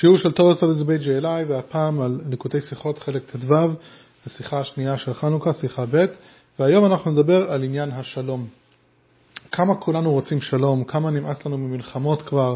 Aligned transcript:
שיעור 0.00 0.18
של 0.18 0.32
תורס 0.32 0.62
על 0.62 0.72
בית 0.86 1.02
ג'אלי, 1.02 1.44
והפעם 1.48 2.00
על 2.00 2.20
נקודי 2.26 2.60
שיחות 2.60 2.98
חלק 2.98 3.22
ט"ו, 3.30 3.54
השיחה 4.26 4.60
השנייה 4.60 4.98
של 4.98 5.14
חנוכה, 5.14 5.52
שיחה 5.52 5.84
ב', 5.90 6.06
והיום 6.58 6.86
אנחנו 6.86 7.10
נדבר 7.10 7.50
על 7.50 7.62
עניין 7.62 7.90
השלום. 7.90 8.46
כמה 9.52 9.74
כולנו 9.74 10.12
רוצים 10.12 10.40
שלום, 10.40 10.84
כמה 10.84 11.10
נמאס 11.10 11.46
לנו 11.46 11.58
ממלחמות 11.58 12.22
כבר. 12.22 12.54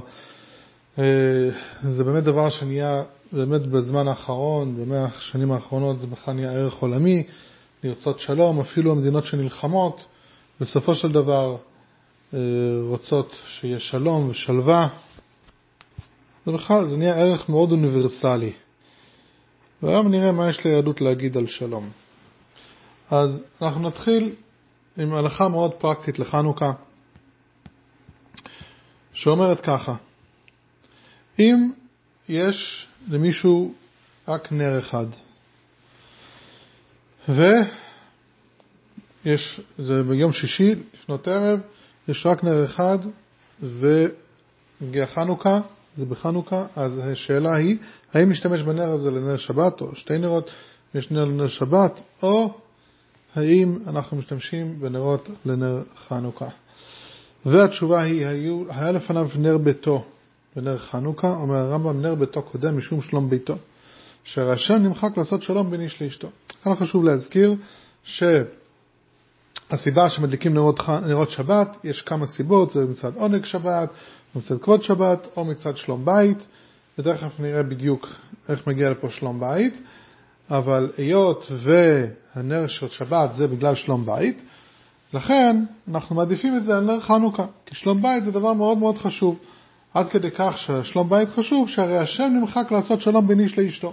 אה, 0.98 1.04
זה 1.82 2.04
באמת 2.04 2.24
דבר 2.24 2.50
שנהיה, 2.50 3.02
באמת 3.32 3.62
בזמן 3.62 4.08
האחרון, 4.08 4.76
במאה 4.76 5.04
השנים 5.04 5.52
האחרונות, 5.52 6.00
זה 6.00 6.06
בכלל 6.06 6.34
נהיה 6.34 6.52
ערך 6.52 6.74
עולמי, 6.74 7.26
לרצות 7.84 8.20
שלום, 8.20 8.60
אפילו 8.60 8.92
המדינות 8.92 9.26
שנלחמות, 9.26 10.06
בסופו 10.60 10.94
של 10.94 11.12
דבר 11.12 11.56
אה, 12.34 12.38
רוצות 12.88 13.36
שיהיה 13.46 13.80
שלום 13.80 14.28
ושלווה. 14.30 14.88
זה 16.46 16.52
בכלל, 16.52 16.86
זה 16.86 16.96
נהיה 16.96 17.14
ערך 17.14 17.48
מאוד 17.48 17.70
אוניברסלי. 17.70 18.52
והיום 19.82 20.10
נראה 20.10 20.32
מה 20.32 20.48
יש 20.48 20.64
ליהדות 20.64 21.00
להגיד 21.00 21.36
על 21.36 21.46
שלום. 21.46 21.90
אז 23.10 23.42
אנחנו 23.62 23.88
נתחיל 23.88 24.34
עם 24.98 25.14
הלכה 25.14 25.48
מאוד 25.48 25.72
פרקטית 25.72 26.18
לחנוכה, 26.18 26.72
שאומרת 29.12 29.60
ככה: 29.60 29.94
אם 31.38 31.70
יש 32.28 32.88
למישהו 33.08 33.74
רק 34.28 34.52
נר 34.52 34.78
אחד, 34.78 35.06
ויש, 37.28 39.60
זה 39.78 40.02
ביום 40.02 40.32
שישי 40.32 40.74
לפנות 40.94 41.28
ערב, 41.28 41.60
יש 42.08 42.26
רק 42.26 42.44
נר 42.44 42.64
אחד, 42.64 42.98
ומגיע 43.62 45.06
חנוכה, 45.06 45.60
זה 45.96 46.06
בחנוכה, 46.06 46.66
אז 46.76 46.98
השאלה 46.98 47.56
היא, 47.56 47.76
האם 48.12 48.30
נשתמש 48.30 48.62
בנר 48.62 48.90
הזה 48.90 49.10
לנר 49.10 49.36
שבת, 49.36 49.80
או 49.80 49.94
שתי 49.94 50.18
נרות, 50.18 50.50
יש 50.94 51.10
נר 51.10 51.24
לנר 51.24 51.48
שבת, 51.48 52.00
או 52.22 52.54
האם 53.34 53.78
אנחנו 53.86 54.16
משתמשים 54.16 54.80
בנרות 54.80 55.28
לנר 55.46 55.82
חנוכה. 56.08 56.48
והתשובה 57.46 58.02
היא, 58.02 58.26
היו, 58.26 58.62
היה 58.68 58.92
לפניו 58.92 59.28
נר 59.38 59.58
ביתו 59.58 60.04
בנר 60.56 60.78
חנוכה, 60.78 61.28
אומר 61.28 61.56
הרמב"ם, 61.56 62.02
נר 62.02 62.14
ביתו 62.14 62.42
קודם 62.42 62.78
משום 62.78 63.02
שלום 63.02 63.30
ביתו, 63.30 63.56
שהשם 64.24 64.74
נמחק 64.74 65.16
לעשות 65.16 65.42
שלום 65.42 65.70
בין 65.70 65.80
איש 65.80 66.02
לאשתו. 66.02 66.28
כאן 66.64 66.74
חשוב 66.74 67.04
להזכיר 67.04 67.54
שהסיבה 69.72 70.10
שמדליקים 70.10 70.54
נרות, 70.54 70.80
נרות 71.06 71.30
שבת, 71.30 71.76
יש 71.84 72.02
כמה 72.02 72.26
סיבות, 72.26 72.72
זה 72.72 72.84
מצד 72.84 73.16
עונג 73.16 73.44
שבת, 73.44 73.88
מצד 74.34 74.58
כבוד 74.62 74.82
שבת 74.82 75.26
או 75.36 75.44
מצד 75.44 75.76
שלום 75.76 76.04
בית, 76.04 76.46
ותכף 76.98 77.40
נראה 77.40 77.62
בדיוק 77.62 78.08
איך 78.48 78.66
מגיע 78.66 78.90
לפה 78.90 79.10
שלום 79.10 79.40
בית, 79.40 79.80
אבל 80.50 80.90
היות 80.96 81.52
והנר 81.56 82.66
של 82.66 82.88
שבת 82.88 83.34
זה 83.34 83.48
בגלל 83.48 83.74
שלום 83.74 84.06
בית, 84.06 84.42
לכן 85.14 85.64
אנחנו 85.90 86.16
מעדיפים 86.16 86.56
את 86.56 86.64
זה 86.64 86.76
על 86.76 86.84
נר 86.84 87.00
חנוכה, 87.00 87.44
כי 87.66 87.74
שלום 87.74 88.02
בית 88.02 88.24
זה 88.24 88.30
דבר 88.30 88.52
מאוד 88.52 88.78
מאוד 88.78 88.98
חשוב, 88.98 89.38
עד 89.94 90.08
כדי 90.08 90.30
כך 90.30 90.58
ששלום 90.58 91.08
בית 91.08 91.28
חשוב, 91.28 91.68
שהרי 91.68 91.98
השם 91.98 92.32
נמחק 92.40 92.72
לעשות 92.72 93.00
שלום 93.00 93.28
בין 93.28 93.40
איש 93.40 93.58
לאשתו. 93.58 93.92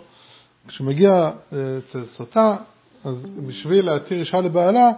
כשמגיע 0.67 1.11
אה, 1.53 1.57
אצל 1.77 2.05
סוטה, 2.05 2.55
אז 3.05 3.29
בשביל 3.47 3.85
להתיר 3.85 4.19
אישה 4.19 4.41
לבעלה, 4.41 4.91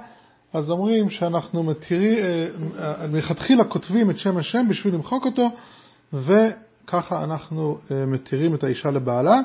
אז 0.54 0.72
אומרים 0.72 1.10
שאנחנו 1.10 1.64
מתירים, 1.64 2.18
אה, 2.18 2.48
אה, 3.02 3.08
מלכתחילה 3.08 3.64
כותבים 3.64 4.10
את 4.10 4.18
שם 4.18 4.38
השם 4.38 4.68
בשביל 4.70 4.94
למחוק 4.94 5.26
אותו, 5.26 5.50
וככה 6.14 7.24
אנחנו 7.24 7.78
אה, 7.92 8.06
מתירים 8.06 8.56
את 8.56 8.64
האישה 8.64 8.92
לבעלה. 8.92 9.40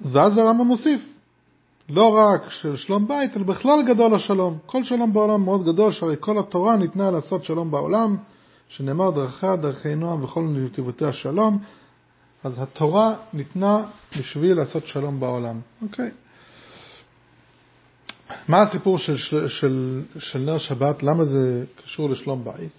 ואז 0.00 0.38
הרמב"ם 0.38 0.66
מוסיף, 0.66 1.00
לא 1.88 2.16
רק 2.16 2.50
של 2.50 2.76
שלום 2.76 3.08
בית, 3.08 3.36
אלא 3.36 3.44
בכלל 3.44 3.82
גדול 3.86 4.14
השלום. 4.14 4.58
כל 4.66 4.84
שלום 4.84 5.12
בעולם 5.12 5.44
מאוד 5.44 5.64
גדול, 5.64 5.92
שהרי 5.92 6.16
כל 6.20 6.38
התורה 6.38 6.76
ניתנה 6.76 7.10
לעשות 7.10 7.44
שלום 7.44 7.70
בעולם, 7.70 8.16
שנאמר 8.68 9.10
דרכיה 9.10 9.56
דרכי 9.56 9.94
נועם 9.94 10.24
וכל 10.24 10.42
נתיבותיה 10.42 11.12
שלום, 11.12 11.58
אז 12.44 12.62
התורה 12.62 13.14
ניתנה 13.32 13.84
בשביל 14.18 14.56
לעשות 14.56 14.86
שלום 14.86 15.20
בעולם. 15.20 15.60
אוקיי? 15.82 16.08
Okay. 16.08 16.29
מה 18.48 18.62
הסיפור 18.62 18.98
של, 18.98 19.16
של, 19.16 19.48
של, 19.48 20.02
של 20.18 20.38
נר 20.38 20.58
שבת? 20.58 21.02
למה 21.02 21.24
זה 21.24 21.64
קשור 21.84 22.10
לשלום 22.10 22.44
בית? 22.44 22.70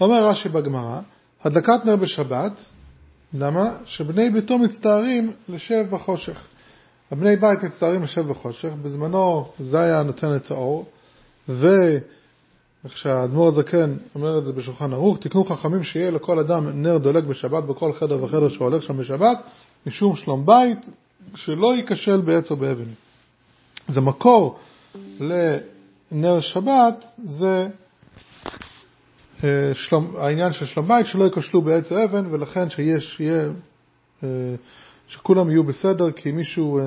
אומר 0.00 0.24
רש"י 0.26 0.48
בגמרא, 0.48 1.00
הדלקת 1.44 1.84
נר 1.84 1.96
בשבת, 1.96 2.64
למה? 3.34 3.70
שבני 3.84 4.30
ביתו 4.30 4.58
מצטערים 4.58 5.32
לשב 5.48 5.86
בחושך. 5.90 6.46
הבני 7.10 7.36
בית 7.36 7.62
מצטערים 7.62 8.02
לשב 8.02 8.28
בחושך, 8.28 8.68
בזמנו 8.82 9.48
זה 9.58 9.80
היה 9.80 10.02
נותן 10.02 10.36
את 10.36 10.50
האור, 10.50 10.86
ואיך 11.48 12.02
שהאדמו"ר 12.96 13.48
הזקן 13.48 13.96
אומר 14.14 14.38
את 14.38 14.44
זה 14.44 14.52
בשולחן 14.52 14.92
ערוך, 14.92 15.18
תקנו 15.20 15.44
חכמים 15.44 15.84
שיהיה 15.84 16.10
לכל 16.10 16.38
אדם 16.38 16.82
נר 16.82 16.98
דולק 16.98 17.24
בשבת 17.24 17.64
בכל 17.64 17.92
חדר 17.92 18.24
וחדר 18.24 18.48
שהולך 18.48 18.82
שם 18.82 18.96
בשבת, 18.98 19.38
משום 19.86 20.16
שלום 20.16 20.46
בית, 20.46 20.78
שלא 21.34 21.76
ייכשל 21.76 22.20
בעץ 22.20 22.50
או 22.50 22.56
באבן. 22.56 22.88
זה 23.88 24.00
מקור 24.00 24.58
לנר 25.20 26.40
שבת 26.40 27.04
זה 27.24 27.68
אה, 29.44 29.74
שלום, 29.74 30.14
העניין 30.18 30.52
של 30.52 30.66
שלום 30.66 30.88
בית, 30.88 31.06
שלא 31.06 31.24
יקשלו 31.24 31.62
בעץ 31.62 31.92
האבן, 31.92 32.26
ולכן 32.30 32.70
שיש, 32.70 33.16
שיהיה, 33.16 33.48
אה, 34.24 34.28
שכולם 35.08 35.50
יהיו 35.50 35.64
בסדר, 35.64 36.10
כי 36.12 36.32
מישהו, 36.32 36.78
אה, 36.78 36.84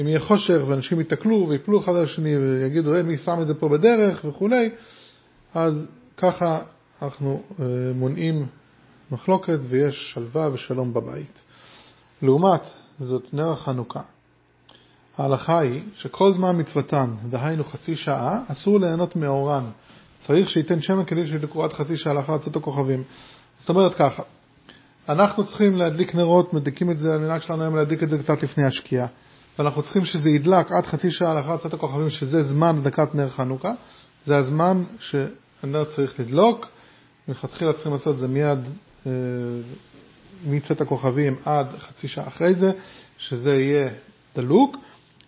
אם 0.00 0.08
יהיה 0.08 0.20
חושך 0.20 0.60
ואנשים 0.68 0.98
ייתקלו 0.98 1.46
ויפלו 1.48 1.80
אחד 1.80 1.92
על 1.92 2.04
השני 2.04 2.36
ויגידו, 2.36 2.92
מי 3.04 3.16
שם 3.16 3.42
את 3.42 3.46
זה 3.46 3.54
פה 3.54 3.68
בדרך 3.68 4.24
וכולי, 4.24 4.70
אז 5.54 5.88
ככה 6.16 6.60
אנחנו 7.02 7.42
מונעים 7.94 8.46
מחלוקת 9.10 9.58
ויש 9.68 10.12
שלווה 10.12 10.48
ושלום 10.52 10.94
בבית. 10.94 11.42
לעומת 12.22 12.62
זאת 13.00 13.34
נר 13.34 13.52
החנוכה. 13.52 14.02
ההלכה 15.18 15.58
היא 15.58 15.82
שכל 15.96 16.32
זמן 16.32 16.60
מצוותן, 16.60 17.10
דהיינו 17.28 17.64
חצי 17.64 17.96
שעה, 17.96 18.40
אסור 18.48 18.80
ליהנות 18.80 19.16
מאורן. 19.16 19.64
צריך 20.18 20.48
שייתן 20.48 20.82
שמן 20.82 21.04
כלים 21.04 21.26
שידלקו 21.26 21.64
עד 21.64 21.72
חצי 21.72 21.96
שעה 21.96 22.14
לאחר 22.14 22.36
יצאת 22.36 22.56
הכוכבים. 22.56 23.02
זאת 23.60 23.68
אומרת 23.68 23.94
ככה, 23.94 24.22
אנחנו 25.08 25.46
צריכים 25.46 25.76
להדליק 25.76 26.14
נרות, 26.14 26.52
מדליקים 26.52 26.90
את 26.90 26.98
זה, 26.98 27.14
המנהג 27.14 27.42
שלנו 27.42 27.62
היום 27.62 27.76
להדליק 27.76 28.02
את 28.02 28.08
זה 28.08 28.18
קצת 28.18 28.42
לפני 28.42 28.64
השקיעה. 28.64 29.06
ואנחנו 29.58 29.82
צריכים 29.82 30.04
שזה 30.04 30.30
ידלק 30.30 30.72
עד 30.72 30.86
חצי 30.86 31.10
שעה 31.10 31.34
לאחר 31.34 31.54
יצאת 31.54 31.74
הכוכבים, 31.74 32.10
שזה 32.10 32.42
זמן 32.42 32.76
הדלקת 32.78 33.14
נר 33.14 33.28
חנוכה. 33.28 33.72
זה 34.26 34.36
הזמן 34.36 34.82
שהנר 34.98 35.84
צריך 35.84 36.20
לדלוק. 36.20 36.66
מלכתחילה 37.28 37.72
צריכים 37.72 37.92
לעשות 37.92 38.14
את 38.14 38.18
זה 38.18 38.28
מיד 38.28 38.58
אה, 39.06 39.12
מצאת 40.46 40.80
הכוכבים 40.80 41.36
עד 41.44 41.66
חצי 41.78 42.08
שעה 42.08 42.28
אחרי 42.28 42.54
זה, 42.54 42.72
שזה 43.18 43.50
יהיה 43.50 43.88
דלוק. 44.36 44.76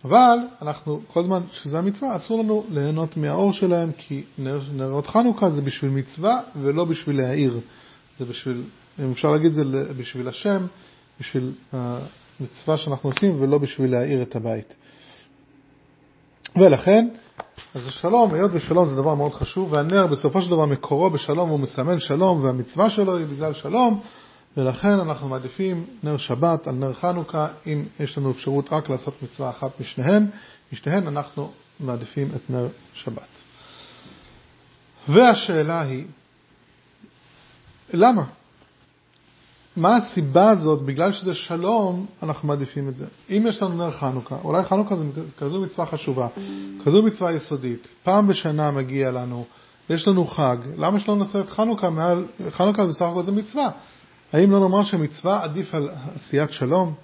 אבל 0.07 0.39
אנחנו, 0.63 1.01
כל 1.13 1.23
זמן 1.25 1.41
שזה 1.53 1.79
המצווה, 1.79 2.17
אסור 2.17 2.43
לנו 2.43 2.65
ליהנות 2.71 3.17
מהאור 3.17 3.53
שלהם, 3.53 3.91
כי 3.99 4.23
נר, 4.39 4.61
נרות 4.75 5.07
חנוכה 5.07 5.51
זה 5.51 5.61
בשביל 5.61 5.91
מצווה 5.91 6.41
ולא 6.63 6.85
בשביל 6.85 7.17
להעיר. 7.17 7.61
זה 8.19 8.25
בשביל, 8.25 8.63
אם 8.99 9.11
אפשר 9.13 9.31
להגיד 9.31 9.53
זה 9.53 9.63
בשביל 9.99 10.29
השם, 10.29 10.67
בשביל 11.21 11.53
המצווה 11.73 12.77
שאנחנו 12.77 13.11
עושים 13.11 13.43
ולא 13.43 13.59
בשביל 13.59 13.91
להעיר 13.91 14.23
את 14.23 14.37
הבית. 14.37 14.77
ולכן, 16.57 17.09
אז 17.75 17.83
שלום, 17.91 18.35
היות 18.35 18.51
ושלום 18.55 18.89
זה 18.89 18.97
דבר 18.97 19.15
מאוד 19.15 19.35
חשוב, 19.35 19.73
והנר 19.73 20.07
בסופו 20.07 20.43
של 20.43 20.51
דבר 20.51 20.67
מקורו 20.67 21.11
בשלום, 21.11 21.51
הוא 21.51 21.61
מסמל 21.61 21.99
שלום, 21.99 22.45
והמצווה 22.45 22.91
שלו 22.91 23.17
היא 23.17 23.27
בגלל 23.27 23.53
שלום, 23.53 24.01
ולכן 24.57 25.01
אנחנו 25.01 25.29
מעדיפים 25.29 25.85
נר 26.03 26.17
שבת 26.17 26.67
על 26.67 26.75
נר 26.75 26.93
חנוכה, 26.93 27.49
אם 27.67 27.85
יש 28.01 28.19
לנו 28.19 28.31
אפשרות 28.31 28.73
רק 28.73 28.91
לעשות 28.91 29.23
מצווה 29.23 29.51
אחת 29.51 29.81
משניהם, 29.81 30.27
משניהם 30.73 31.09
אנחנו 31.09 31.53
מעדיפים 31.81 32.29
את 32.37 32.51
נר 32.51 32.69
שבת. 32.95 33.29
והשאלה 35.09 35.83
היא, 35.83 36.05
למה? 37.93 38.25
מה 39.77 39.97
הסיבה 39.97 40.51
הזאת, 40.51 40.83
בגלל 40.83 41.13
שזה 41.13 41.35
שלום, 41.35 42.07
אנחנו 42.23 42.49
מעדיפים 42.49 42.89
את 42.89 42.97
זה. 42.97 43.07
אם 43.31 43.45
יש 43.49 43.63
לנו 43.63 43.77
נר 43.77 43.91
חנוכה, 43.91 44.37
אולי 44.45 44.65
חנוכה 44.65 44.97
זה 44.97 45.23
כזו 45.39 45.61
מצווה 45.61 45.87
חשובה, 45.87 46.29
כזו 46.85 47.03
מצווה 47.03 47.33
יסודית, 47.33 47.89
פעם 48.03 48.29
בשנה 48.29 48.71
מגיע 48.71 49.11
לנו, 49.11 49.45
יש 49.91 50.09
לנו 50.09 50.27
חג, 50.27 50.57
למה 50.77 51.01
שלא 51.01 51.17
נעשה 51.17 51.41
את 51.41 51.51
חנוכה 51.51 51.91
מעל, 51.91 52.25
חנוכה 52.51 52.87
בסך 52.87 53.03
הכל 53.03 53.23
זה 53.23 53.33
מצווה. 53.33 53.71
האם 54.33 54.53
לא 54.53 54.61
נאמר 54.61 54.85
שמצווה 54.85 55.45
עדיף 55.45 55.75
על 55.75 55.89
עשיית 56.15 56.53
שלום? 56.53 56.95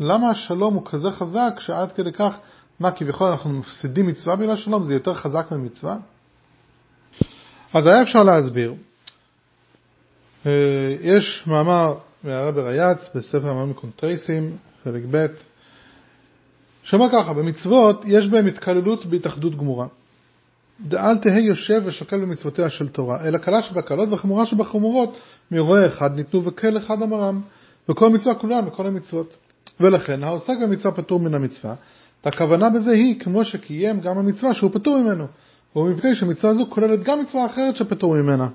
למה 0.00 0.30
השלום 0.30 0.74
הוא 0.74 0.86
כזה 0.86 1.10
חזק 1.10 1.54
שעד 1.58 1.92
כדי 1.92 2.12
כך, 2.12 2.34
מה 2.80 2.90
כביכול 2.90 3.28
אנחנו 3.28 3.50
מפסידים 3.50 4.06
מצווה 4.06 4.36
בגלל 4.36 4.56
שלום? 4.56 4.84
זה 4.84 4.94
יותר 4.94 5.14
חזק 5.14 5.46
ממצווה? 5.50 5.96
אז 7.74 7.86
היה 7.86 8.02
אפשר 8.02 8.22
להסביר 8.22 8.74
אה, 10.46 10.96
יש 11.00 11.44
מאמר 11.46 11.94
מהרבי 12.24 12.60
ריאץ 12.60 13.10
בספר 13.14 13.48
המאמרים 13.48 13.74
קונטרייסים, 13.74 14.56
חלק 14.84 15.02
ב', 15.10 15.26
שאומר 16.82 17.06
ככה, 17.12 17.32
במצוות 17.32 18.02
יש 18.06 18.26
בהם 18.26 18.46
התקללות 18.46 19.06
בהתאחדות 19.06 19.56
גמורה. 19.56 19.86
דאל 20.80 21.18
תהא 21.18 21.38
יושב 21.38 21.82
ושוקל 21.84 22.20
במצוותיה 22.20 22.70
של 22.70 22.88
תורה, 22.88 23.24
אלא 23.24 23.38
קלה 23.38 23.62
שבקלות 23.62 24.08
וחמורה 24.12 24.46
שבחמורות, 24.46 25.16
מרועה 25.50 25.86
אחד 25.86 26.16
ניתנו 26.16 26.44
וקל 26.44 26.78
אחד 26.78 27.02
אמרם, 27.02 27.40
וכל 27.88 28.08
מצווה 28.08 28.34
כולן 28.34 28.68
וכל 28.68 28.86
המצוות. 28.86 29.36
ולכן 29.80 30.24
העוסק 30.24 30.54
במצווה 30.62 30.94
פטור 30.94 31.20
מן 31.20 31.34
המצווה, 31.34 31.74
והכוונה 32.24 32.70
בזה 32.70 32.90
היא 32.90 33.20
כמו 33.20 33.44
שקיים 33.44 34.00
גם 34.00 34.18
המצווה 34.18 34.54
שהוא 34.54 34.70
פטור 34.74 34.98
ממנו, 34.98 35.26
ומפני 35.76 36.16
שמצווה 36.16 36.54
זו 36.54 36.66
כוללת 36.70 37.02
גם 37.02 37.22
מצווה 37.22 37.46
אחרת 37.46 37.76
שפטור 37.76 38.14
ממנה. 38.14 38.48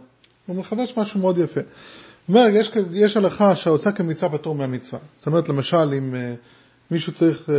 הוא 0.45 0.56
מחדש 0.56 0.94
משהו 0.98 1.19
מאוד 1.19 1.38
יפה. 1.38 1.62
זאת 1.62 2.30
אומרת, 2.30 2.54
יש, 2.56 2.72
יש 2.94 3.18
הלכה 3.18 3.56
שהעוסק 3.56 4.01
במצווה 4.01 4.38
פטור 4.38 4.56
מהמצווה. 4.56 5.00
זאת 5.15 5.27
אומרת, 5.27 5.50
למשל, 5.50 5.94
אם 5.98 6.13
uh, 6.13 6.38
מישהו 6.91 7.13
צריך, 7.13 7.50
uh, 7.50 7.51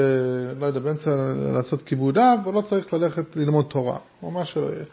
לא 0.61 0.67
יודע, 0.67 0.81
באמצע 0.81 1.11
לעשות 1.55 1.82
כיבוד 1.82 2.19
אב, 2.19 2.38
הוא 2.44 2.55
לא 2.55 2.61
צריך 2.61 2.94
ללכת 2.94 3.37
ללמוד 3.37 3.65
תורה, 3.69 3.99
או 4.23 4.31
מה 4.31 4.44
שלא 4.44 4.67
יהיה. 4.67 4.85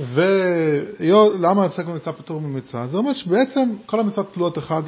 ולמה 0.00 1.62
עוסק 1.62 1.86
במצווה 1.86 2.12
פטור 2.12 2.40
ממצווה? 2.40 2.86
זה 2.86 2.96
אומר 2.96 3.12
שבעצם 3.12 3.68
כל 3.86 4.00
המצוות 4.00 4.34
תלויות 4.34 4.58
אחד, 4.58 4.82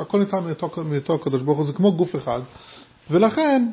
הכל 0.00 0.18
ניתן 0.18 0.38
מאותו 0.84 1.14
הקדוש 1.14 1.42
ברוך 1.42 1.58
הוא, 1.58 1.66
זה 1.66 1.72
כמו 1.72 1.92
גוף 1.92 2.16
אחד, 2.16 2.40
ולכן 3.10 3.68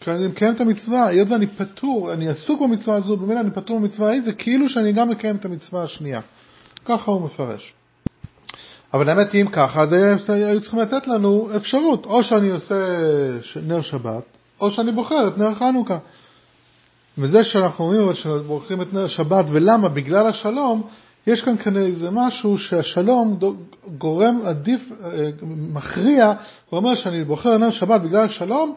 כשאני 0.00 0.26
מקיים 0.26 0.54
את 0.54 0.60
המצווה, 0.60 1.06
היות 1.06 1.30
ואני 1.30 1.46
פטור, 1.46 2.12
אני 2.12 2.28
עסוק 2.28 2.62
במצווה 2.62 2.96
הזו, 2.96 3.16
במילא 3.16 3.40
אני 3.40 3.50
פטור 3.50 3.78
במצווה 3.78 4.08
ההיא, 4.08 4.22
זה 4.22 4.32
כאילו 4.32 4.68
שאני 4.68 4.92
גם 4.92 5.08
מקיים 5.08 5.36
את 5.36 5.44
המצווה 5.44 5.82
השנייה. 5.82 6.20
ככה 6.84 7.10
הוא 7.10 7.22
מפרש. 7.22 7.74
אבל 8.94 9.08
האמת 9.08 9.32
היא 9.32 9.42
אם 9.42 9.48
ככה, 9.48 9.82
אז 9.82 9.92
היו 10.28 10.60
צריכים 10.60 10.80
לתת 10.80 11.06
לנו 11.06 11.48
אפשרות, 11.56 12.04
או 12.04 12.24
שאני 12.24 12.50
עושה 12.50 12.74
נר 13.66 13.82
שבת, 13.82 14.22
או 14.60 14.70
שאני 14.70 14.92
בוחר 14.92 15.28
את 15.28 15.38
נר 15.38 15.54
חנוכה. 15.54 15.98
וזה 17.18 17.44
שאנחנו 17.44 17.84
אומרים 17.84 18.14
שבוחרים 18.14 18.82
את 18.82 18.94
נר 18.94 19.08
שבת, 19.08 19.44
ולמה? 19.48 19.88
בגלל 19.88 20.26
השלום, 20.26 20.82
יש 21.26 21.42
כאן 21.42 21.56
כנראה 21.58 21.86
איזה 21.86 22.10
משהו 22.10 22.58
שהשלום 22.58 23.38
גורם 23.98 24.40
עדיף, 24.44 24.92
אה, 25.04 25.30
מכריע, 25.72 26.32
הוא 26.70 26.78
אומר 26.78 26.94
שאני 26.94 27.24
בוחר 27.24 27.58
נר 27.58 27.70
שבת 27.70 28.00
בגלל 28.00 28.24
השלום, 28.24 28.74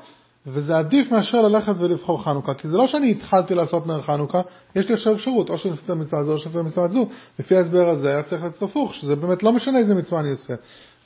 וזה 0.48 0.78
עדיף 0.78 1.12
מאשר 1.12 1.42
ללכת 1.42 1.74
ולבחור 1.78 2.24
חנוכה, 2.24 2.54
כי 2.54 2.68
זה 2.68 2.78
לא 2.78 2.88
שאני 2.88 3.12
התחלתי 3.12 3.56
לעשות 3.56 3.88
נר 3.88 4.02
חנוכה, 4.02 4.42
יש 4.76 4.88
לי 4.88 4.94
עכשיו 4.94 5.14
אפשרות, 5.14 5.50
או 5.50 5.58
שאני 5.58 5.72
עושה 5.72 5.84
את 5.86 5.90
המצווה 5.90 6.20
הזו 6.20 6.32
או 6.32 6.38
שאני 6.38 6.50
עושה 6.50 6.60
את 6.60 6.66
המצווה 6.66 6.86
הזו, 6.86 7.08
לפי 7.40 7.58
ההסבר 7.58 7.90
הזה 7.90 8.10
היה 8.10 8.24
צריך 8.24 8.44
לצאת 8.44 8.62
הפוך, 8.62 8.94
שזה 8.94 9.16
באמת 9.16 9.44
לא 9.44 9.54
משנה 9.54 9.78
איזה 9.78 9.96
מצווה 9.96 10.22
אני 10.22 10.32
עושה. 10.32 10.54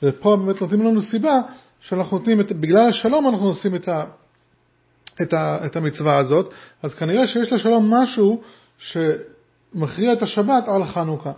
ופה 0.02 0.36
באמת 0.36 0.60
נותנים 0.60 0.86
לנו 0.86 1.02
סיבה 1.02 1.40
שאנחנו 1.80 2.18
נותנים, 2.18 2.40
את, 2.40 2.52
בגלל 2.52 2.88
השלום 2.88 3.28
אנחנו 3.28 3.46
עושים 3.46 3.74
את, 3.74 3.88
ה, 3.88 4.04
את, 5.22 5.32
ה, 5.32 5.66
את 5.66 5.76
המצווה 5.76 6.18
הזאת, 6.18 6.54
אז 6.82 6.94
כנראה 6.94 7.26
שיש 7.26 7.52
לשלום 7.52 7.94
משהו 7.94 8.40
שמכריע 8.78 10.12
את 10.12 10.22
השבת 10.22 10.68
על 10.68 10.84
חנוכה. 10.84 11.32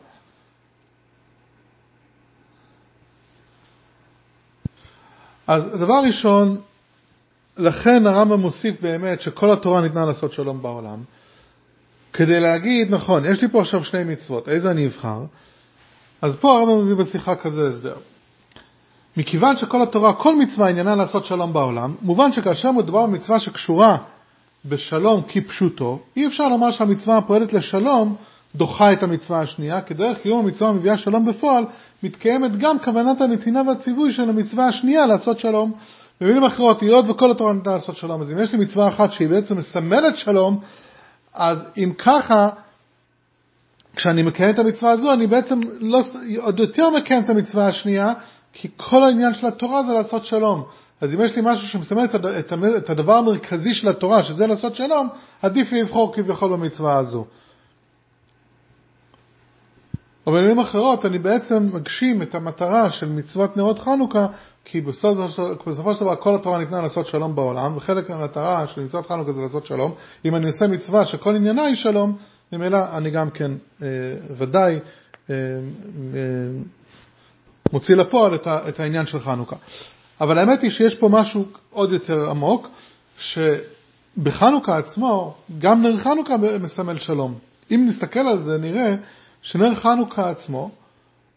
אז 5.46 5.64
דבר 5.64 6.00
ראשון, 6.06 6.60
לכן 7.58 8.06
הרמב"ם 8.06 8.40
מוסיף 8.40 8.80
באמת 8.82 9.20
שכל 9.20 9.50
התורה 9.50 9.80
ניתנה 9.80 10.04
לעשות 10.04 10.32
שלום 10.32 10.62
בעולם, 10.62 10.98
כדי 12.12 12.40
להגיד, 12.40 12.94
נכון, 12.94 13.24
יש 13.24 13.42
לי 13.42 13.48
פה 13.48 13.60
עכשיו 13.60 13.84
שני 13.84 14.04
מצוות, 14.04 14.48
איזה 14.48 14.70
אני 14.70 14.86
אבחר? 14.86 15.20
אז 16.22 16.36
פה 16.36 16.52
הרמב"ם 16.52 16.84
מביא 16.84 17.04
בשיחה 17.04 17.34
כזה 17.34 17.68
הסבר. 17.68 17.94
מכיוון 19.16 19.56
שכל 19.56 19.82
התורה, 19.82 20.12
כל 20.12 20.36
מצווה 20.36 20.68
עניינה 20.68 20.96
לעשות 20.96 21.24
שלום 21.24 21.52
בעולם, 21.52 21.94
מובן 22.02 22.32
שכאשר 22.32 22.72
מדובר 22.72 23.06
במצווה 23.06 23.40
שקשורה 23.40 23.96
בשלום 24.64 25.22
כפשוטו, 25.28 25.98
אי 26.16 26.26
אפשר 26.26 26.48
לומר 26.48 26.70
שהמצווה 26.70 27.16
הפועלת 27.16 27.52
לשלום 27.52 28.16
דוחה 28.54 28.92
את 28.92 29.02
המצווה 29.02 29.40
השנייה, 29.40 29.80
כי 29.80 29.94
דרך 29.94 30.18
קיום 30.18 30.44
המצווה 30.44 30.70
המביאה 30.70 30.98
שלום 30.98 31.26
בפועל, 31.26 31.64
מתקיימת 32.02 32.58
גם 32.58 32.78
כוונת 32.78 33.20
הנתינה 33.20 33.62
והציווי 33.66 34.12
של 34.12 34.28
המצווה 34.28 34.66
השנייה 34.66 35.06
לעשות 35.06 35.38
שלום. 35.38 35.72
במילים 36.20 36.44
אחרות, 36.44 36.82
היות 36.82 37.04
וכל 37.08 37.30
התורה 37.30 37.52
ניתנה 37.52 37.74
לעשות 37.74 37.96
שלום, 37.96 38.20
אז 38.22 38.32
אם 38.32 38.38
יש 38.38 38.52
לי 38.52 38.58
מצווה 38.58 38.88
אחת 38.88 39.12
שהיא 39.12 39.28
בעצם 39.28 39.56
מסמלת 39.56 40.18
שלום, 40.18 40.60
אז 41.34 41.58
אם 41.76 41.92
ככה, 41.98 42.48
כשאני 43.96 44.22
מקיים 44.22 44.50
את 44.50 44.58
המצווה 44.58 44.90
הזו, 44.90 45.12
אני 45.12 45.26
בעצם 45.26 45.60
לא, 45.80 46.02
עוד 46.38 46.60
יותר 46.60 46.90
מקיים 46.90 47.24
את 47.24 47.30
המצווה 47.30 47.68
השנייה, 47.68 48.12
כי 48.52 48.68
כל 48.76 49.04
העניין 49.04 49.34
של 49.34 49.46
התורה 49.46 49.82
זה 49.82 49.92
לעשות 49.92 50.24
שלום. 50.24 50.64
אז 51.00 51.14
אם 51.14 51.20
יש 51.20 51.36
לי 51.36 51.42
משהו 51.44 51.68
שמסמל 51.68 52.04
את, 52.04 52.14
את, 52.14 52.52
את 52.76 52.90
הדבר 52.90 53.16
המרכזי 53.16 53.74
של 53.74 53.88
התורה, 53.88 54.24
שזה 54.24 54.46
לעשות 54.46 54.76
שלום, 54.76 55.08
עדיף 55.42 55.72
לי 55.72 55.82
לבחור 55.82 56.14
כביכול 56.14 56.52
במצווה 56.52 56.96
הזו. 56.96 57.24
או 60.28 60.32
במילים 60.32 60.58
אחרות, 60.58 61.06
אני 61.06 61.18
בעצם 61.18 61.68
מגשים 61.72 62.22
את 62.22 62.34
המטרה 62.34 62.90
של 62.90 63.08
מצוות 63.08 63.56
נרות 63.56 63.78
חנוכה, 63.78 64.26
כי 64.64 64.80
בסופו 64.80 65.94
של 65.94 66.00
דבר 66.00 66.16
כל 66.16 66.34
התורה 66.34 66.58
ניתנה 66.58 66.82
לעשות 66.82 67.06
שלום 67.06 67.34
בעולם, 67.34 67.76
וחלק 67.76 68.10
מהמטרה 68.10 68.66
של 68.66 68.80
מצוות 68.80 69.06
חנוכה 69.06 69.32
זה 69.32 69.40
לעשות 69.40 69.66
שלום. 69.66 69.94
אם 70.24 70.36
אני 70.36 70.46
עושה 70.46 70.66
מצווה 70.66 71.06
שכל 71.06 71.36
עניינה 71.36 71.62
היא 71.62 71.74
שלום, 71.74 72.16
ממילא 72.52 72.78
אני 72.96 73.10
גם 73.10 73.30
כן 73.30 73.50
אה, 73.82 73.86
ודאי 74.36 74.78
אה, 75.30 75.34
אה, 75.34 75.40
מוציא 77.72 77.96
לפועל 77.96 78.34
את, 78.34 78.46
ה, 78.46 78.68
את 78.68 78.80
העניין 78.80 79.06
של 79.06 79.20
חנוכה. 79.20 79.56
אבל 80.20 80.38
האמת 80.38 80.62
היא 80.62 80.70
שיש 80.70 80.94
פה 80.94 81.08
משהו 81.08 81.44
עוד 81.70 81.92
יותר 81.92 82.30
עמוק, 82.30 82.68
שבחנוכה 83.18 84.78
עצמו, 84.78 85.34
גם 85.58 85.82
נר 85.82 85.96
חנוכה 85.96 86.36
מסמל 86.60 86.98
שלום. 86.98 87.34
אם 87.70 87.84
נסתכל 87.88 88.20
על 88.28 88.42
זה, 88.42 88.58
נראה 88.58 88.94
שנר 89.42 89.74
חנוכה 89.74 90.30
עצמו, 90.30 90.70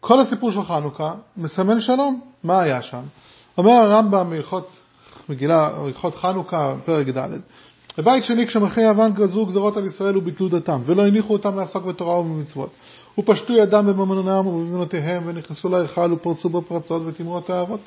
כל 0.00 0.20
הסיפור 0.20 0.50
של 0.50 0.62
חנוכה 0.62 1.14
מסמל 1.36 1.80
שלום. 1.80 2.20
מה 2.44 2.60
היה 2.60 2.82
שם? 2.82 3.02
אומר 3.58 3.72
הרמב"ם 3.72 4.30
בהלכות 4.30 4.70
מגילה, 5.28 5.70
הלכות 5.76 6.14
חנוכה, 6.14 6.74
פרק 6.84 7.08
ד' 7.08 7.28
בבית 7.98 8.24
שני 8.24 8.46
כשמלכי 8.46 8.80
יוון 8.80 9.12
גזרו 9.12 9.46
גזרות 9.46 9.76
על 9.76 9.86
ישראל 9.86 10.16
וביטלו 10.16 10.48
דתם, 10.48 10.80
ולא 10.86 11.06
הניחו 11.06 11.32
אותם 11.32 11.56
לעסוק 11.56 11.84
בתורה 11.84 12.18
ובמצוות. 12.18 12.70
ופשטו 13.18 13.52
ידם 13.52 13.86
בממונם 13.86 14.46
ובבנותיהם, 14.46 15.22
ונכנסו 15.26 15.68
להיכל 15.68 16.12
ופרצו 16.12 16.48
בפרצות 16.48 17.02
וטימאו 17.06 17.38
את 17.38 17.50
האבות. 17.50 17.80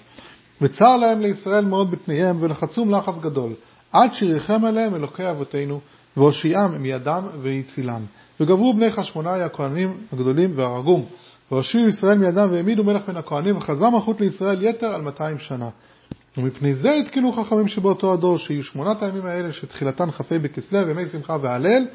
וצר 0.61 0.97
להם 0.97 1.21
לישראל 1.21 1.65
מאוד 1.65 1.91
בפניהם, 1.91 2.37
ולחצום 2.39 2.91
לחץ 2.91 3.19
גדול, 3.19 3.53
עד 3.91 4.13
שיריחם 4.13 4.65
עליהם 4.65 4.95
אלוקי 4.95 5.29
אבותינו, 5.29 5.79
והושיעם 6.17 6.81
מידם 6.81 7.23
והצילם. 7.41 8.01
וגברו 8.39 8.73
בני 8.73 8.91
חשמונאי 8.91 9.41
הכהנים 9.41 9.97
הגדולים 10.13 10.51
והרגום. 10.55 11.05
והושיעו 11.51 11.87
ישראל 11.87 12.17
מידם 12.17 12.47
והעמידו 12.51 12.83
מלך 12.83 13.09
מן 13.09 13.17
הכהנים, 13.17 13.57
וחזר 13.57 13.89
מלכות 13.89 14.21
לישראל 14.21 14.61
יתר 14.61 14.87
על 14.87 15.01
200 15.01 15.39
שנה. 15.39 15.69
ומפני 16.37 16.75
זה 16.75 16.89
התקילו 16.93 17.31
חכמים 17.31 17.67
שבאותו 17.67 18.13
הדור, 18.13 18.37
שיהיו 18.37 18.63
שמונת 18.63 19.03
הימים 19.03 19.25
האלה 19.25 19.53
שתחילתן 19.53 20.11
כ"ה 20.11 20.39
בכסלו, 20.39 20.89
ימי 20.89 21.07
שמחה 21.07 21.37
והלל, 21.41 21.85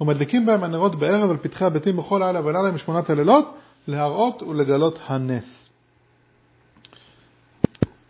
ומדליקים 0.00 0.46
בהם 0.46 0.64
הנרות 0.64 0.94
בערב 0.94 1.30
על 1.30 1.36
פתחי 1.36 1.64
הבתים 1.64 1.96
בכל 1.96 2.20
לילה 2.24 2.46
ולילה 2.46 2.70
משמונת 2.70 3.10
הלילות, 3.10 3.54
להראות 3.88 4.42
ולגלות 4.42 4.98
הנס. 5.06 5.68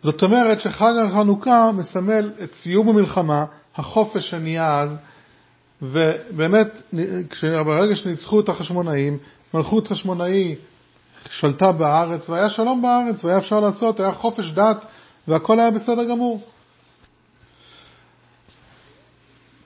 זאת 0.03 0.23
אומרת 0.23 0.61
שחג 0.61 0.93
החנוכה 1.05 1.71
מסמל 1.71 2.31
את 2.43 2.53
סיום 2.53 2.89
המלחמה, 2.89 3.45
החופש 3.75 4.29
שנהיה 4.29 4.79
אז, 4.79 4.97
ובאמת, 5.81 6.67
ברגע 7.41 7.95
שניצחו 7.95 8.39
את 8.39 8.49
החשמונאים, 8.49 9.17
מלכות 9.53 9.87
חשמונאי 9.87 10.55
שלטה 11.29 11.71
בארץ, 11.71 12.29
והיה 12.29 12.49
שלום 12.49 12.81
בארץ, 12.81 13.23
והיה 13.23 13.37
אפשר 13.37 13.59
לעשות, 13.59 13.99
היה 13.99 14.11
חופש 14.11 14.51
דת, 14.51 14.85
והכל 15.27 15.59
היה 15.59 15.71
בסדר 15.71 16.03
גמור. 16.03 16.41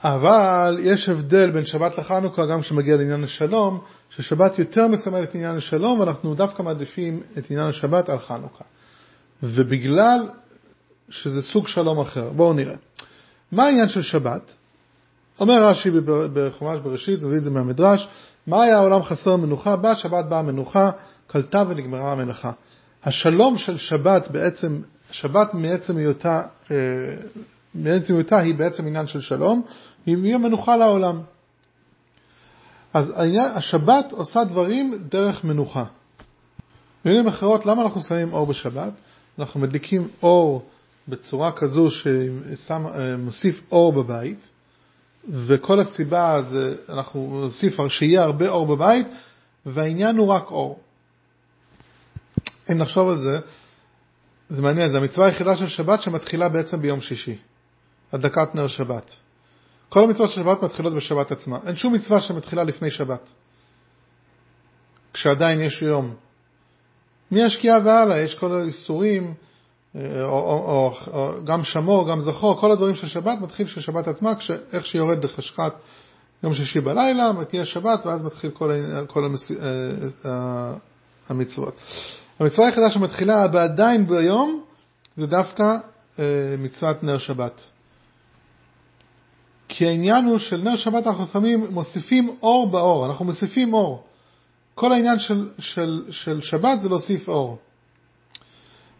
אבל 0.03 0.77
יש 0.81 1.09
הבדל 1.09 1.51
בין 1.51 1.65
שבת 1.65 1.97
לחנוכה, 1.97 2.45
גם 2.45 2.61
כשמגיע 2.61 2.97
לעניין 2.97 3.23
השלום, 3.23 3.79
ששבת 4.09 4.59
יותר 4.59 4.87
מסמל 4.87 5.23
את 5.23 5.35
עניין 5.35 5.57
השלום, 5.57 5.99
ואנחנו 5.99 6.35
דווקא 6.35 6.63
מעדיפים 6.63 7.21
את 7.37 7.51
עניין 7.51 7.67
השבת 7.67 8.09
על 8.09 8.19
חנוכה. 8.19 8.63
ובגלל 9.43 10.19
שזה 11.09 11.41
סוג 11.41 11.67
שלום 11.67 11.99
אחר. 11.99 12.29
בואו 12.29 12.53
נראה. 12.53 12.75
מה 13.51 13.63
העניין 13.63 13.87
של 13.87 14.01
שבת? 14.01 14.51
אומר 15.41 15.63
רש"י 15.63 15.91
בחומש 16.33 16.79
בראשית, 16.79 17.23
מביא 17.23 17.37
את 17.37 17.43
זה 17.43 17.49
מהמדרש, 17.49 18.07
מה 18.47 18.63
היה 18.63 18.77
העולם 18.77 19.03
חסר 19.03 19.35
מנוחה? 19.35 19.75
באה 19.75 19.95
שבת 19.95 20.25
באה 20.25 20.41
מנוחה, 20.41 20.91
קלטה 21.27 21.63
ונגמרה 21.67 22.11
המלאכה. 22.11 22.51
השלום 23.03 23.57
של 23.57 23.77
שבת 23.77 24.27
בעצם, 24.31 24.81
שבת 25.11 25.53
מעצם 25.53 25.97
היותה, 25.97 26.41
אה, 26.71 26.75
מעצם 27.75 28.13
היותה 28.13 28.39
היא 28.39 28.55
בעצם 28.55 28.87
עניין 28.87 29.07
של 29.07 29.21
שלום, 29.21 29.61
היא 30.05 30.37
מנוחה 30.37 30.77
לעולם. 30.77 31.21
אז 32.93 33.13
העניין, 33.15 33.51
השבת 33.55 34.11
עושה 34.11 34.43
דברים 34.43 35.03
דרך 35.09 35.43
מנוחה. 35.43 35.83
במילים 37.05 37.27
אחרות, 37.27 37.65
למה 37.65 37.81
אנחנו 37.81 38.01
שמים 38.01 38.33
אור 38.33 38.45
בשבת? 38.45 38.93
אנחנו 39.39 39.59
מדליקים 39.59 40.07
אור 40.23 40.65
בצורה 41.07 41.51
כזו 41.51 41.87
שמוסיף 41.91 43.61
אור 43.71 43.93
בבית, 43.93 44.49
וכל 45.29 45.79
הסיבה 45.79 46.41
זה, 46.49 46.75
אנחנו 46.89 47.41
נוסיף 47.45 47.87
שיהיה 47.87 48.23
הרבה 48.23 48.49
אור 48.49 48.75
בבית, 48.75 49.07
והעניין 49.65 50.17
הוא 50.17 50.27
רק 50.27 50.51
אור. 50.51 50.79
אם 52.71 52.77
נחשוב 52.77 53.09
על 53.09 53.19
זה, 53.19 53.39
זה 54.49 54.61
מעניין, 54.61 54.91
זו 54.91 54.97
המצווה 54.97 55.27
היחידה 55.27 55.57
של 55.57 55.67
שבת 55.67 56.01
שמתחילה 56.01 56.49
בעצם 56.49 56.81
ביום 56.81 57.01
שישי, 57.01 57.37
הדקת 58.11 58.55
נר 58.55 58.67
שבת. 58.67 59.11
כל 59.89 60.03
המצוות 60.03 60.29
של 60.29 60.41
שבת 60.41 60.63
מתחילות 60.63 60.93
בשבת 60.93 61.31
עצמה. 61.31 61.59
אין 61.65 61.75
שום 61.75 61.93
מצווה 61.93 62.21
שמתחילה 62.21 62.63
לפני 62.63 62.91
שבת. 62.91 63.31
כשעדיין 65.13 65.61
יש 65.61 65.81
יום. 65.81 66.15
מהשקיעה 67.31 67.77
והלאה 67.83 68.19
יש 68.19 68.35
כל 68.35 68.55
האיסורים, 68.55 69.33
או, 69.95 70.01
או, 70.23 70.33
או, 70.67 70.93
או 71.13 71.45
גם 71.45 71.63
שמור, 71.63 72.09
גם 72.09 72.21
זכור, 72.21 72.59
כל 72.59 72.71
הדברים 72.71 72.95
של 72.95 73.07
שבת 73.07 73.41
מתחיל 73.41 73.67
של 73.67 73.81
שבת 73.81 74.07
עצמה, 74.07 74.35
כש, 74.35 74.51
איך 74.73 74.85
שיורד 74.85 75.21
בחשכת 75.21 75.73
יום 76.43 76.53
שישי 76.53 76.79
בלילה, 76.79 77.31
מגיע 77.31 77.65
שבת 77.65 78.05
ואז 78.05 78.23
מתחיל 78.23 78.51
כל, 78.51 78.71
כל 79.07 79.25
המס, 79.25 79.51
אה, 80.25 80.73
המצוות. 81.29 81.75
המצווה 82.39 82.67
היחידה 82.67 82.91
שמתחילה 82.91 83.45
ועדיין 83.53 84.07
ביום 84.07 84.63
זה 85.17 85.27
דווקא 85.27 85.77
אה, 86.19 86.25
מצוות 86.57 87.03
נר 87.03 87.17
שבת. 87.17 87.61
כי 89.67 89.87
העניין 89.87 90.25
הוא 90.25 90.37
של 90.37 90.61
נר 90.61 90.75
שבת 90.75 91.07
אנחנו 91.07 91.25
שמים, 91.25 91.67
מוסיפים 91.69 92.35
אור 92.43 92.69
באור, 92.69 93.05
אנחנו 93.05 93.25
מוסיפים 93.25 93.73
אור. 93.73 94.03
כל 94.75 94.93
העניין 94.93 95.19
של, 95.19 95.49
של, 95.59 96.03
של 96.09 96.41
שבת 96.41 96.81
זה 96.81 96.89
להוסיף 96.89 97.29
אור. 97.29 97.57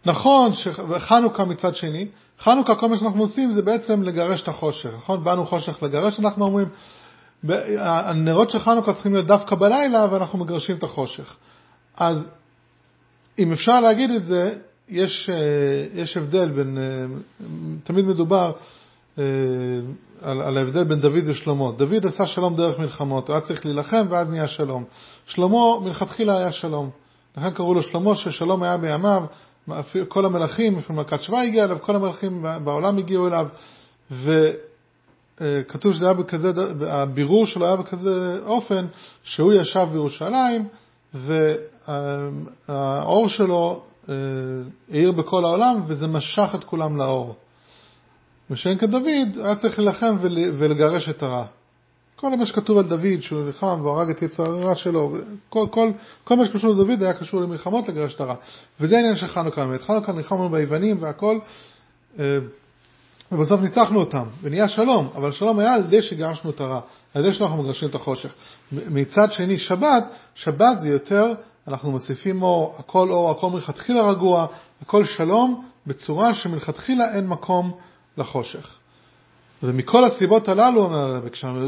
נכון 0.06 0.52
שחנוכה 0.54 1.44
מצד 1.44 1.76
שני, 1.76 2.06
חנוכה 2.40 2.74
כל 2.74 2.88
מה 2.88 2.96
שאנחנו 2.96 3.22
עושים 3.22 3.52
זה 3.52 3.62
בעצם 3.62 4.02
לגרש 4.02 4.42
את 4.42 4.48
החושך, 4.48 4.90
נכון? 4.96 5.24
באנו 5.24 5.46
חושך 5.46 5.82
לגרש, 5.82 6.20
אנחנו 6.20 6.44
אומרים, 6.44 6.68
הנרות 7.78 8.50
של 8.50 8.58
חנוכה 8.58 8.92
צריכים 8.92 9.14
להיות 9.14 9.26
דווקא 9.26 9.56
בלילה 9.56 10.06
ואנחנו 10.10 10.38
מגרשים 10.38 10.76
את 10.76 10.82
החושך. 10.82 11.36
אז 11.96 12.28
אם 13.38 13.52
אפשר 13.52 13.80
להגיד 13.80 14.10
את 14.10 14.26
זה, 14.26 14.54
יש, 14.88 15.30
אה, 15.30 16.02
יש 16.02 16.16
הבדל 16.16 16.50
בין, 16.50 16.78
אה, 16.78 17.16
תמיד 17.84 18.04
מדובר 18.04 18.52
אה, 19.18 19.24
על, 20.22 20.42
על 20.42 20.58
ההבדל 20.58 20.84
בין 20.84 21.00
דוד 21.00 21.22
ושלמה. 21.26 21.72
דוד 21.76 22.06
עשה 22.06 22.26
שלום 22.26 22.56
דרך 22.56 22.78
מלחמות, 22.78 23.28
הוא 23.28 23.34
היה 23.34 23.40
צריך 23.40 23.66
להילחם 23.66 24.06
ואז 24.08 24.30
נהיה 24.30 24.48
שלום. 24.48 24.84
שלמה 25.26 25.80
מלכתחילה 25.80 26.38
היה 26.38 26.52
שלום. 26.52 26.90
לכן 27.36 27.50
קראו 27.50 27.74
לו 27.74 27.82
שלמה 27.82 28.14
ששלום 28.14 28.62
היה 28.62 28.76
בימיו, 28.76 29.24
כל 30.08 30.24
המלכים, 30.24 30.78
אפילו 30.78 30.94
מלכת 30.94 31.22
שבא 31.22 31.38
הגיע 31.38 31.64
אליו, 31.64 31.78
כל 31.80 31.96
המלכים 31.96 32.44
בעולם 32.64 32.98
הגיעו 32.98 33.28
אליו, 33.28 33.46
וכתוב 34.10 35.92
שזה 35.92 36.04
היה 36.04 36.14
בכזה, 36.14 36.52
הבירור 36.88 37.46
שלו 37.46 37.66
היה 37.66 37.76
בכזה 37.76 38.38
אופן 38.46 38.86
שהוא 39.22 39.52
ישב 39.52 39.88
בירושלים, 39.92 40.68
והאור 42.68 43.28
שלו 43.28 43.82
אה, 44.08 44.14
האיר 44.90 45.12
בכל 45.12 45.44
העולם, 45.44 45.80
וזה 45.86 46.06
משך 46.06 46.48
את 46.54 46.64
כולם 46.64 46.96
לאור. 46.96 47.34
ושאין 48.50 48.78
כדוד 48.78 49.02
היה 49.36 49.56
צריך 49.56 49.78
להילחם 49.78 50.16
ולגרש 50.58 51.08
את 51.08 51.22
הרע. 51.22 51.44
כל 52.22 52.36
מה 52.36 52.46
שכתוב 52.46 52.78
על 52.78 52.84
דוד, 52.84 53.20
שהוא 53.20 53.42
נלחם 53.42 53.80
והרג 53.84 54.10
את 54.10 54.22
יצר 54.22 54.42
הרע 54.42 54.76
שלו, 54.76 55.16
כל, 55.48 55.66
כל, 55.70 55.90
כל 56.24 56.36
מה 56.36 56.46
שקשור 56.46 56.70
לדוד 56.70 57.02
היה 57.02 57.12
קשור 57.12 57.40
למלחמות 57.40 57.88
לגרש 57.88 58.14
את 58.14 58.20
הרע. 58.20 58.34
וזה 58.80 58.96
העניין 58.96 59.16
של 59.16 59.26
חנוכה 59.26 59.66
באמת. 59.66 59.80
חנוכה 59.80 60.12
נלחמנו 60.12 60.48
ביוונים 60.48 60.96
והכל, 61.00 61.38
אה, 62.18 62.38
ובסוף 63.32 63.60
ניצחנו 63.60 64.00
אותם, 64.00 64.24
ונהיה 64.42 64.68
שלום, 64.68 65.08
אבל 65.14 65.32
שלום 65.32 65.58
היה 65.58 65.74
על 65.74 65.80
ידי 65.80 66.02
שגרשנו 66.02 66.50
את 66.50 66.60
הרע, 66.60 66.80
על 67.14 67.24
ידי 67.24 67.34
שאנחנו 67.34 67.62
מגרשים 67.62 67.88
את 67.88 67.94
החושך. 67.94 68.34
מצד 68.72 69.32
שני, 69.32 69.58
שבת, 69.58 70.04
שבת 70.34 70.80
זה 70.80 70.88
יותר, 70.88 71.32
אנחנו 71.68 71.90
מוסיפים 71.90 72.42
אור, 72.42 72.74
הכל 72.78 73.10
אור, 73.10 73.30
הכל 73.30 73.50
מלכתחילה 73.50 74.10
רגוע, 74.10 74.46
הכל 74.82 75.04
שלום, 75.04 75.64
בצורה 75.86 76.34
שמלכתחילה 76.34 77.14
אין 77.14 77.26
מקום 77.26 77.72
לחושך. 78.16 78.81
ומכל 79.62 80.04
הסיבות 80.04 80.48
הללו, 80.48 80.90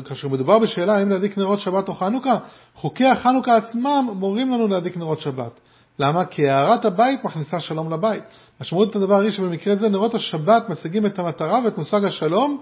כאשר 0.05 0.29
מדובר 0.29 0.59
בשאלה 0.59 0.97
האם 0.97 1.09
להדליק 1.09 1.39
נרות 1.39 1.61
שבת 1.61 1.89
או 1.89 1.95
חנוכה, 1.95 2.39
חוקי 2.75 3.07
החנוכה 3.07 3.57
עצמם 3.57 4.09
מורים 4.15 4.53
לנו 4.53 4.67
להדליק 4.67 4.97
נרות 4.97 5.21
שבת. 5.21 5.61
למה? 5.99 6.25
כי 6.25 6.49
הארת 6.49 6.85
הבית 6.85 7.25
מכניסה 7.25 7.61
שלום 7.61 7.93
לבית. 7.93 8.23
משמעות 8.61 8.97
הדבר 8.97 9.21
היא 9.21 9.31
שבמקרה 9.31 9.77
זה 9.77 9.89
נרות 9.89 10.15
השבת 10.15 10.69
משיגים 10.69 11.07
את 11.07 11.19
המטרה 11.19 11.61
ואת 11.65 11.79
מושג 11.79 12.05
השלום 12.05 12.61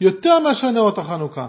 יותר 0.00 0.38
מאשר 0.38 0.70
נרות 0.70 0.98
החנוכה. 0.98 1.46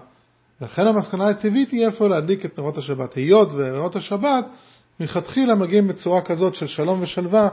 לכן 0.62 0.88
המסקנה 0.88 1.30
הטבעית 1.30 1.72
היא 1.72 1.86
איפה 1.86 2.08
להדליק 2.08 2.46
את 2.46 2.60
נרות 2.60 2.77
השבת. 2.77 3.13
היות 3.13 3.50
ונרות 3.54 3.96
השבת 3.96 4.46
מלכתחילה 5.00 5.56
מגיעים 5.56 5.88
בצורה 5.88 6.22
כזאת 6.22 6.56
של 6.56 6.68
שלום 6.68 7.01
ושלווה 7.01 7.48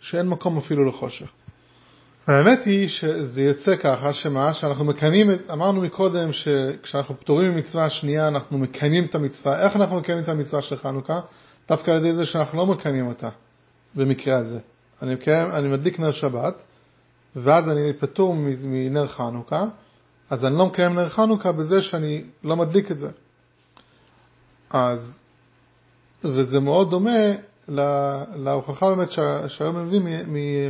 שאין 0.00 0.28
מקום 0.28 0.58
אפילו 0.58 0.84
לחושך. 0.84 1.30
האמת 2.26 2.64
היא 2.64 2.88
שזה 2.88 3.42
יוצא 3.42 3.76
ככה, 3.76 4.14
שמה, 4.14 4.54
שאנחנו 4.54 4.84
מקיימים, 4.84 5.30
אמרנו 5.52 5.80
מקודם 5.80 6.32
שכשאנחנו 6.32 7.20
פטורים 7.20 7.50
ממצווה 7.50 7.84
השנייה 7.84 8.28
אנחנו 8.28 8.58
מקיימים 8.58 9.04
את 9.04 9.14
המצווה. 9.14 9.64
איך 9.64 9.76
אנחנו 9.76 9.96
מקיימים 9.96 10.24
את 10.24 10.28
המצווה 10.28 10.62
של 10.62 10.76
חנוכה? 10.76 11.20
דווקא 11.68 11.90
על 11.90 11.96
ידי 11.98 12.14
זה 12.14 12.26
שאנחנו 12.26 12.58
לא 12.58 12.66
מקיימים 12.66 13.06
אותה, 13.06 13.28
במקרה 13.94 14.36
הזה. 14.36 14.58
אני, 15.02 15.14
מקיים, 15.14 15.50
אני 15.50 15.68
מדליק 15.68 16.00
נר 16.00 16.10
שבת, 16.10 16.54
ואז 17.36 17.68
אני 17.68 17.92
פטור 17.92 18.34
מנר 18.64 19.06
חנוכה, 19.06 19.64
אז 20.30 20.44
אני 20.44 20.58
לא 20.58 20.66
מקיים 20.66 20.94
נר 20.94 21.08
חנוכה 21.08 21.52
בזה 21.52 21.82
שאני 21.82 22.24
לא 22.44 22.56
מדליק 22.56 22.90
את 22.90 22.98
זה. 22.98 23.10
אז, 24.70 25.12
וזה 26.24 26.60
מאוד 26.60 26.90
דומה 26.90 27.20
להוכחה 28.36 28.94
באמת 28.94 29.10
שהיום 29.48 29.76
מביא 29.76 30.00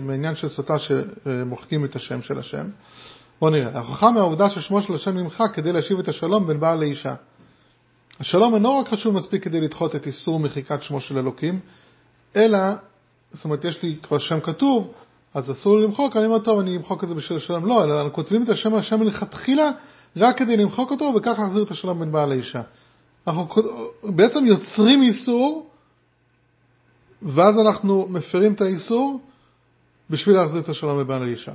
מעניין 0.02 0.34
של 0.34 0.48
סוטה 0.48 0.78
שמוחקים 0.78 1.84
את 1.84 1.96
השם 1.96 2.22
של 2.22 2.38
השם. 2.38 2.66
בואו 3.40 3.50
נראה, 3.50 3.70
ההוכחה 3.74 4.10
מהעובדה 4.10 4.50
ששמו 4.50 4.82
של 4.82 4.94
השם 4.94 5.18
נמחק 5.18 5.50
כדי 5.54 5.72
להשיב 5.72 5.98
את 5.98 6.08
השלום 6.08 6.46
בין 6.46 6.60
בעל 6.60 6.78
לאישה. 6.78 7.14
השלום 8.20 8.54
אינו 8.54 8.78
רק 8.78 8.88
חשוב 8.88 9.14
מספיק 9.14 9.44
כדי 9.44 9.60
לדחות 9.60 9.96
את 9.96 10.06
איסור 10.06 10.40
מחיקת 10.40 10.82
שמו 10.82 11.00
של 11.00 11.18
אלוקים, 11.18 11.60
אלא, 12.36 12.58
זאת 13.32 13.44
אומרת, 13.44 13.64
יש 13.64 13.82
לי 13.82 13.96
כבר 14.02 14.18
שם 14.18 14.40
כתוב, 14.40 14.92
אז 15.34 15.50
אסור 15.50 15.78
לי 15.78 15.84
למחוק, 15.84 16.16
אני 16.16 16.26
אומר, 16.26 16.38
טוב, 16.38 16.58
אני 16.58 16.76
אמחוק 16.76 17.04
את 17.04 17.08
זה 17.08 17.14
בשביל 17.14 17.38
השלום. 17.38 17.66
לא, 17.66 17.84
אלא 17.84 17.94
אנחנו 17.94 18.12
כותבים 18.12 18.42
את 18.42 18.48
השם 18.48 18.74
השם 18.74 19.00
מלכתחילה 19.00 19.70
רק 20.16 20.38
כדי 20.38 20.56
למחוק 20.56 20.90
אותו, 20.90 21.12
וכך 21.16 21.38
להחזיר 21.38 21.62
את 21.62 21.70
השלום 21.70 22.00
בין 22.00 22.12
בעל 22.12 22.28
לאישה. 22.28 22.62
אנחנו 23.26 23.46
בעצם 24.04 24.46
יוצרים 24.46 25.02
איסור 25.02 25.69
ואז 27.22 27.58
אנחנו 27.58 28.06
מפרים 28.08 28.52
את 28.52 28.60
האיסור 28.60 29.20
בשביל 30.10 30.36
להחזיר 30.36 30.60
את 30.60 30.68
השלום 30.68 31.00
לבעל 31.00 31.22
האישה. 31.22 31.52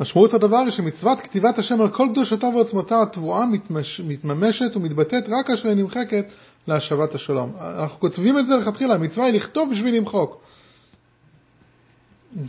משמעות 0.00 0.34
הדבר 0.34 0.56
היא 0.56 0.70
שמצוות 0.70 1.20
כתיבת 1.20 1.58
השם 1.58 1.80
על 1.80 1.88
כל 1.88 2.08
קדושתה 2.12 2.46
ועוצמתה 2.46 3.02
התבואה 3.02 3.46
מתמש, 3.46 4.00
מתממשת 4.00 4.76
ומתבטאת 4.76 5.24
רק 5.28 5.46
כאשר 5.46 5.68
היא 5.68 5.76
נמחקת 5.76 6.24
להשבת 6.68 7.14
השלום. 7.14 7.52
אנחנו 7.60 8.00
כותבים 8.00 8.38
את 8.38 8.46
זה 8.46 8.56
לכתחילה, 8.56 8.94
המצווה 8.94 9.26
היא 9.26 9.34
לכתוב 9.34 9.70
בשביל 9.72 9.96
למחוק. 9.96 10.40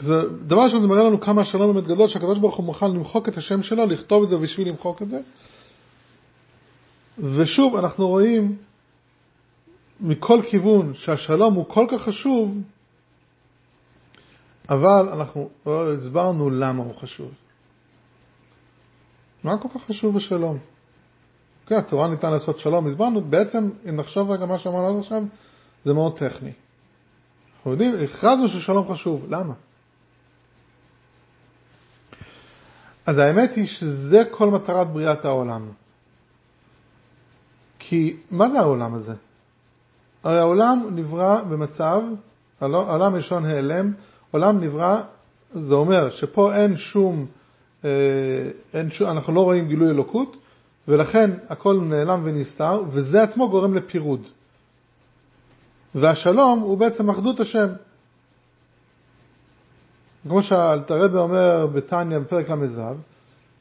זה, 0.01 0.21
דבר 0.45 0.61
ראשון 0.63 0.81
זה 0.81 0.87
מראה 0.87 1.03
לנו 1.03 1.21
כמה 1.21 1.41
השלום 1.41 1.73
באמת 1.73 1.87
גדול, 1.87 2.07
שהקדוש 2.07 2.37
ברוך 2.37 2.55
הוא 2.55 2.65
מוכן 2.65 2.91
למחוק 2.91 3.29
את 3.29 3.37
השם 3.37 3.63
שלו, 3.63 3.85
לכתוב 3.85 4.23
את 4.23 4.29
זה 4.29 4.37
בשביל 4.37 4.67
למחוק 4.67 5.01
את 5.01 5.09
זה. 5.09 5.19
ושוב, 7.19 7.75
אנחנו 7.75 8.07
רואים 8.07 8.55
מכל 10.03 10.41
כיוון 10.50 10.93
שהשלום 10.93 11.53
הוא 11.53 11.65
כל 11.67 11.86
כך 11.91 12.01
חשוב, 12.01 12.57
אבל 14.69 15.10
אנחנו 15.13 15.50
לא 15.65 15.93
הסברנו 15.93 16.50
למה 16.50 16.83
הוא 16.83 16.95
חשוב. 16.95 17.31
מה 19.43 19.57
כל 19.57 19.69
כך 19.75 19.86
חשוב 19.88 20.15
בשלום? 20.15 20.57
כן, 21.65 21.75
התורה 21.75 22.07
ניתן 22.07 22.31
לעשות 22.31 22.60
שלום, 22.60 22.88
הסברנו, 22.88 23.22
בעצם, 23.22 23.69
אם 23.89 23.95
נחשוב 23.95 24.31
רגע 24.31 24.45
מה 24.45 24.60
שאמרנו 24.60 24.88
עד 24.88 25.00
עכשיו, 25.00 25.24
זה 25.83 25.93
מאוד 25.93 26.17
טכני. 26.17 26.51
אנחנו 27.55 27.72
יודעים, 27.72 27.95
הכרזנו 28.03 28.48
ששלום 28.48 28.93
חשוב, 28.93 29.25
למה? 29.29 29.53
אז 33.05 33.17
האמת 33.17 33.55
היא 33.55 33.65
שזה 33.65 34.24
כל 34.31 34.50
מטרת 34.50 34.88
בריאת 34.88 35.25
העולם. 35.25 35.72
כי 37.79 38.17
מה 38.31 38.50
זה 38.50 38.60
העולם 38.60 38.93
הזה? 38.93 39.13
הרי 40.23 40.39
העולם 40.39 40.87
נברא 40.91 41.43
במצב, 41.43 42.01
העולם 42.61 43.15
ראשון 43.15 43.45
העלם, 43.45 43.93
עולם 44.31 44.63
נברא, 44.63 45.01
זה 45.53 45.73
אומר 45.75 46.09
שפה 46.09 46.55
אין 46.55 46.77
שום, 46.77 47.25
אה, 47.85 47.89
אין 48.73 48.91
שום, 48.91 49.09
אנחנו 49.09 49.33
לא 49.33 49.41
רואים 49.41 49.67
גילוי 49.67 49.89
אלוקות, 49.89 50.37
ולכן 50.87 51.31
הכל 51.49 51.79
נעלם 51.81 52.21
ונסתר, 52.23 52.81
וזה 52.91 53.23
עצמו 53.23 53.49
גורם 53.49 53.73
לפירוד. 53.73 54.21
והשלום 55.95 56.59
הוא 56.59 56.77
בעצם 56.77 57.09
אחדות 57.09 57.39
השם. 57.39 57.67
כמו 60.23 60.43
שהרבי 60.43 61.17
אומר 61.17 61.67
בתניא 61.67 62.19
בפרק 62.19 62.49
ל"ו, 62.49 62.81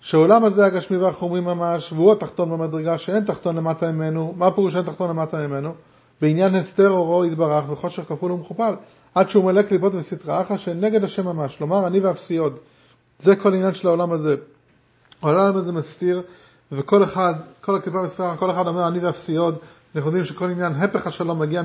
שהעולם 0.01 0.45
הזה 0.45 0.67
הגשמי 0.67 0.97
והחומרי 0.97 1.41
ממש, 1.41 1.93
והוא 1.93 2.13
התחתון 2.13 2.51
במדרגה 2.51 2.99
שאין 2.99 3.25
תחתון 3.25 3.57
למטה 3.57 3.93
ממנו, 3.93 4.35
מה 4.37 4.51
פירוש 4.51 4.77
אין 4.77 4.85
תחתון 4.85 5.11
למטה 5.11 5.47
ממנו? 5.47 5.75
בעניין 6.23 6.55
הסתר 6.55 6.91
אורו 6.91 7.25
יתברך 7.25 7.65
וחושך 7.71 8.03
כפול 8.09 8.33
ומכופל, 8.33 8.75
עד 9.15 9.29
שהוא 9.29 9.45
מלא 9.45 9.63
קליפות 9.63 9.95
וסטרא 9.95 10.43
אחא 10.43 10.57
שנגד 10.57 11.05
השם 11.05 11.25
ממש, 11.25 11.57
כלומר 11.57 11.87
אני 11.87 12.01
ואפסי 12.01 12.37
עוד. 12.37 12.57
זה 13.23 13.37
כל 13.37 13.55
עניין 13.55 13.75
של 13.75 13.89
העולם 13.89 14.13
הזה. 14.13 14.37
העולם 15.23 15.57
הזה 15.57 15.73
מסתיר, 15.73 16.23
וכל 16.73 17.05
אחד, 17.05 17.35
כל 17.61 17.77
הקליפה 17.77 18.03
וסטרא 18.03 18.37
כל 18.37 18.51
אחד 18.51 18.67
אומר 18.67 18.89
אני 18.89 18.99
ואפסי 18.99 19.37
עוד, 19.37 19.59
אנחנו 19.95 20.09
יודעים 20.09 20.25
שכל 20.25 20.51
עניין 20.51 20.73
הפך 20.73 21.07
השלום 21.07 21.39
מגיע 21.39 21.63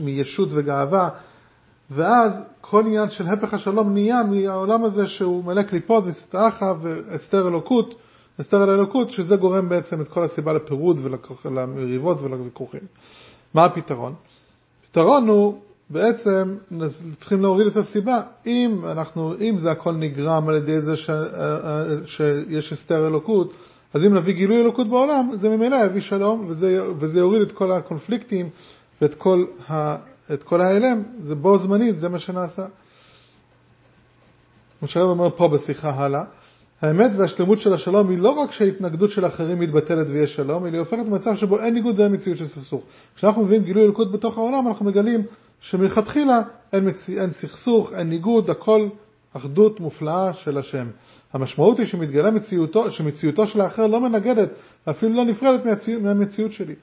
מישות 0.00 0.48
וגאווה, 0.52 1.08
ואז 1.90 2.32
כל 2.60 2.80
עניין 2.80 3.10
של 3.10 3.26
הפך 3.26 3.54
השלום 3.54 3.92
נהיה 3.92 4.22
מהעולם 4.22 4.84
הזה 4.84 5.06
שהוא 5.06 5.44
מלא 5.44 5.62
קליפות 5.62 6.04
וסטרא 6.06 6.48
אחא 6.48 6.72
והסתר 6.82 7.48
אלוקות, 7.48 7.94
הסתר 8.38 8.62
על 8.62 8.70
אלוקות, 8.70 9.12
שזה 9.12 9.36
גורם 9.36 9.68
בעצם 9.68 10.00
את 10.00 10.08
כל 10.08 10.24
הסיבה 10.24 10.52
לפירוד 10.52 10.98
ולמריבות 11.44 12.22
ולוויכוחים. 12.22 12.80
מה 13.54 13.64
הפתרון? 13.64 14.14
הפתרון 14.84 15.28
הוא 15.28 15.60
בעצם 15.90 16.56
צריכים 17.18 17.42
להוריד 17.42 17.66
את 17.66 17.76
הסיבה. 17.76 18.22
אם, 18.46 18.80
אנחנו, 18.84 19.34
אם 19.40 19.58
זה 19.58 19.70
הכל 19.70 19.92
נגרם 19.92 20.48
על 20.48 20.56
ידי 20.56 20.80
זה 20.80 20.96
ש, 20.96 21.10
אה, 21.10 21.16
אה, 21.16 21.84
שיש 22.06 22.72
הסתר 22.72 23.06
אלוקות, 23.06 23.52
אז 23.94 24.04
אם 24.04 24.14
נביא 24.14 24.34
גילוי 24.34 24.60
אלוקות 24.60 24.88
בעולם, 24.88 25.30
זה 25.34 25.48
ממילא 25.48 25.76
יביא 25.86 26.00
שלום, 26.00 26.44
וזה, 26.48 26.82
וזה 26.98 27.18
יוריד 27.18 27.42
את 27.42 27.52
כל 27.52 27.72
הקונפליקטים 27.72 28.50
ואת 29.02 29.14
כל, 29.14 29.44
ה, 29.70 29.96
את 30.32 30.42
כל 30.42 30.60
ההלם, 30.60 31.02
זה 31.18 31.34
בו 31.34 31.58
זמנית, 31.58 31.98
זה 31.98 32.08
מה 32.08 32.18
שנעשה. 32.18 32.66
כמו 34.78 34.88
שהרב 34.88 35.08
אומר 35.08 35.30
פה 35.30 35.48
בשיחה 35.48 35.90
הלאה, 35.90 36.24
האמת 36.84 37.10
והשלמות 37.16 37.60
של 37.60 37.72
השלום 37.72 38.10
היא 38.10 38.18
לא 38.18 38.30
רק 38.30 38.52
שההתנגדות 38.52 39.10
של 39.10 39.26
אחרים 39.26 39.60
מתבטלת 39.60 40.06
ויש 40.10 40.34
שלום, 40.34 40.66
אלא 40.66 40.72
היא 40.72 40.80
הופכת 40.80 41.06
למצב 41.06 41.36
שבו 41.36 41.60
אין 41.60 41.74
ניגוד 41.74 42.00
ואין 42.00 42.12
מציאות 42.12 42.38
של 42.38 42.46
סכסוך. 42.46 42.82
כשאנחנו 43.16 43.44
מביאים 43.44 43.64
גילוי 43.64 43.84
אלוקות 43.84 44.12
בתוך 44.12 44.38
העולם, 44.38 44.68
אנחנו 44.68 44.86
מגלים 44.86 45.22
שמלכתחילה 45.60 46.42
אין, 46.72 46.88
מצ... 46.88 47.10
אין 47.10 47.32
סכסוך, 47.32 47.92
אין 47.92 48.08
ניגוד, 48.08 48.50
הכל 48.50 48.88
אחדות 49.32 49.80
מופלאה 49.80 50.32
של 50.34 50.58
השם. 50.58 50.86
המשמעות 51.32 51.78
היא 51.78 51.86
שמתגלה 51.86 52.30
מציאותו, 52.30 52.90
שמציאותו 52.90 53.46
של 53.46 53.60
האחר 53.60 53.86
לא 53.86 54.00
מנגדת, 54.00 54.50
אפילו 54.90 55.14
לא 55.14 55.24
נפרדת 55.24 55.64
מהצי... 55.64 55.96
מהמציאות 55.96 56.52
שלי. 56.52 56.74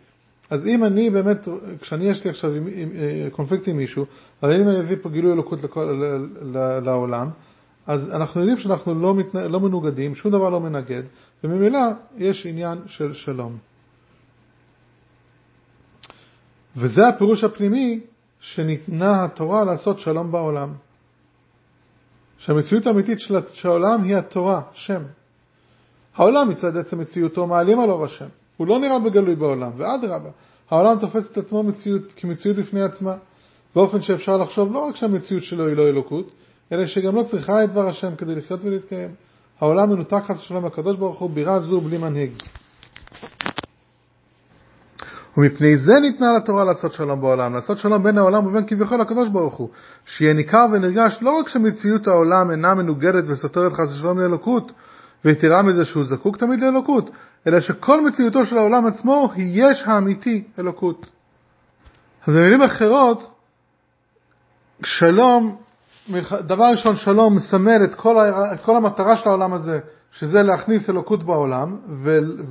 אז 0.49 0.67
אם 0.67 0.83
אני 0.83 1.09
באמת, 1.09 1.47
כשאני 1.81 2.05
יש 2.05 2.23
לי 2.23 2.29
עכשיו 2.29 2.51
עם, 2.53 2.67
עם, 2.75 2.89
אה, 2.95 3.27
קונפליקט 3.31 3.67
עם 3.67 3.77
מישהו, 3.77 4.05
אבל 4.43 4.61
אם 4.61 4.69
אני 4.69 4.79
אביא 4.79 4.97
פה 5.01 5.09
גילוי 5.09 5.33
אלוקות 5.33 5.63
לכל, 5.63 5.83
ל, 5.83 6.25
ל, 6.57 6.79
לעולם, 6.79 7.29
אז 7.87 8.09
אנחנו 8.09 8.39
יודעים 8.41 8.57
שאנחנו 8.57 8.95
לא, 8.95 9.15
מת... 9.15 9.35
לא 9.35 9.59
מנוגדים, 9.59 10.15
שום 10.15 10.31
דבר 10.31 10.49
לא 10.49 10.59
מנגד, 10.59 11.03
וממילא 11.43 11.79
יש 12.17 12.45
עניין 12.45 12.77
של 12.87 13.13
שלום. 13.13 13.57
וזה 16.77 17.07
הפירוש 17.07 17.43
הפנימי 17.43 17.99
שניתנה 18.39 19.23
התורה 19.23 19.63
לעשות 19.63 19.99
שלום 19.99 20.31
בעולם. 20.31 20.73
שהמציאות 22.37 22.87
האמיתית 22.87 23.19
של 23.19 23.67
העולם 23.67 24.03
היא 24.03 24.15
התורה, 24.15 24.61
שם. 24.73 25.01
העולם 26.15 26.49
מצד 26.49 26.77
עצם 26.77 26.99
מציאותו 26.99 27.47
מעלים 27.47 27.79
על 27.79 27.89
אור 27.89 28.05
השם. 28.05 28.27
הוא 28.57 28.67
לא 28.67 28.79
נראה 28.79 28.99
בגלוי 28.99 29.35
בעולם, 29.35 29.71
ואדרבה, 29.77 30.29
העולם 30.69 30.99
תופס 30.99 31.31
את 31.31 31.37
עצמו 31.37 31.63
מציאות, 31.63 32.01
כמציאות 32.15 32.57
בפני 32.57 32.81
עצמה, 32.81 33.15
באופן 33.75 34.01
שאפשר 34.01 34.37
לחשוב 34.37 34.73
לא 34.73 34.79
רק 34.79 34.95
שהמציאות 34.95 35.43
שלו 35.43 35.67
היא 35.67 35.75
לא 35.75 35.83
אלוקות, 35.83 36.31
אלא 36.71 36.85
שגם 36.85 37.15
לא 37.15 37.23
צריכה 37.23 37.63
את 37.63 37.69
דבר 37.69 37.87
השם 37.87 38.15
כדי 38.15 38.35
לחיות 38.35 38.59
ולהתקיים. 38.63 39.09
העולם 39.61 39.89
מנותק 39.89 40.21
חס 40.25 40.39
ושלום 40.39 40.65
לקדוש 40.65 40.97
ברוך 40.97 41.19
הוא, 41.19 41.29
בירה 41.29 41.59
זו 41.59 41.81
בלי 41.81 41.97
מנהיג. 41.97 42.31
ומפני 45.37 45.77
זה 45.77 45.91
ניתנה 46.01 46.33
לתורה 46.37 46.63
לעשות 46.63 46.93
שלום 46.93 47.21
בעולם, 47.21 47.53
לעשות 47.53 47.77
שלום 47.77 48.03
בין 48.03 48.17
העולם 48.17 48.47
ובין 48.47 48.67
כביכול 48.67 49.01
הקדוש 49.01 49.29
ברוך 49.29 49.53
הוא, 49.53 49.69
שיהיה 50.05 50.33
ניכר 50.33 50.65
ונרגש 50.73 51.17
לא 51.21 51.31
רק 51.39 51.47
שמציאות 51.47 52.07
העולם 52.07 52.51
אינה 52.51 52.73
מנוגדת 52.73 53.23
וסותרת 53.27 53.73
חס 53.73 53.91
ושלום 53.91 54.19
לאלוקות, 54.19 54.71
ויתרה 55.25 55.61
מזה 55.61 55.85
שהוא 55.85 56.03
זקוק 56.03 56.37
תמיד 56.37 56.59
לאלוקות, 56.59 57.09
אלא 57.47 57.59
שכל 57.59 58.05
מציאותו 58.05 58.45
של 58.45 58.57
העולם 58.57 58.85
עצמו 58.85 59.31
היא 59.35 59.63
יש 59.63 59.83
האמיתי 59.85 60.43
אלוקות. 60.59 61.05
אז 62.27 62.35
במילים 62.35 62.61
אחרות, 62.61 63.31
שלום, 64.83 65.57
דבר 66.41 66.65
ראשון 66.65 66.95
שלום 66.95 67.35
מסמל 67.35 67.83
את 67.83 67.95
כל, 67.95 68.19
ה, 68.19 68.53
את 68.53 68.61
כל 68.61 68.75
המטרה 68.75 69.17
של 69.17 69.29
העולם 69.29 69.53
הזה, 69.53 69.79
שזה 70.11 70.43
להכניס 70.43 70.89
אלוקות 70.89 71.23
בעולם 71.23 71.77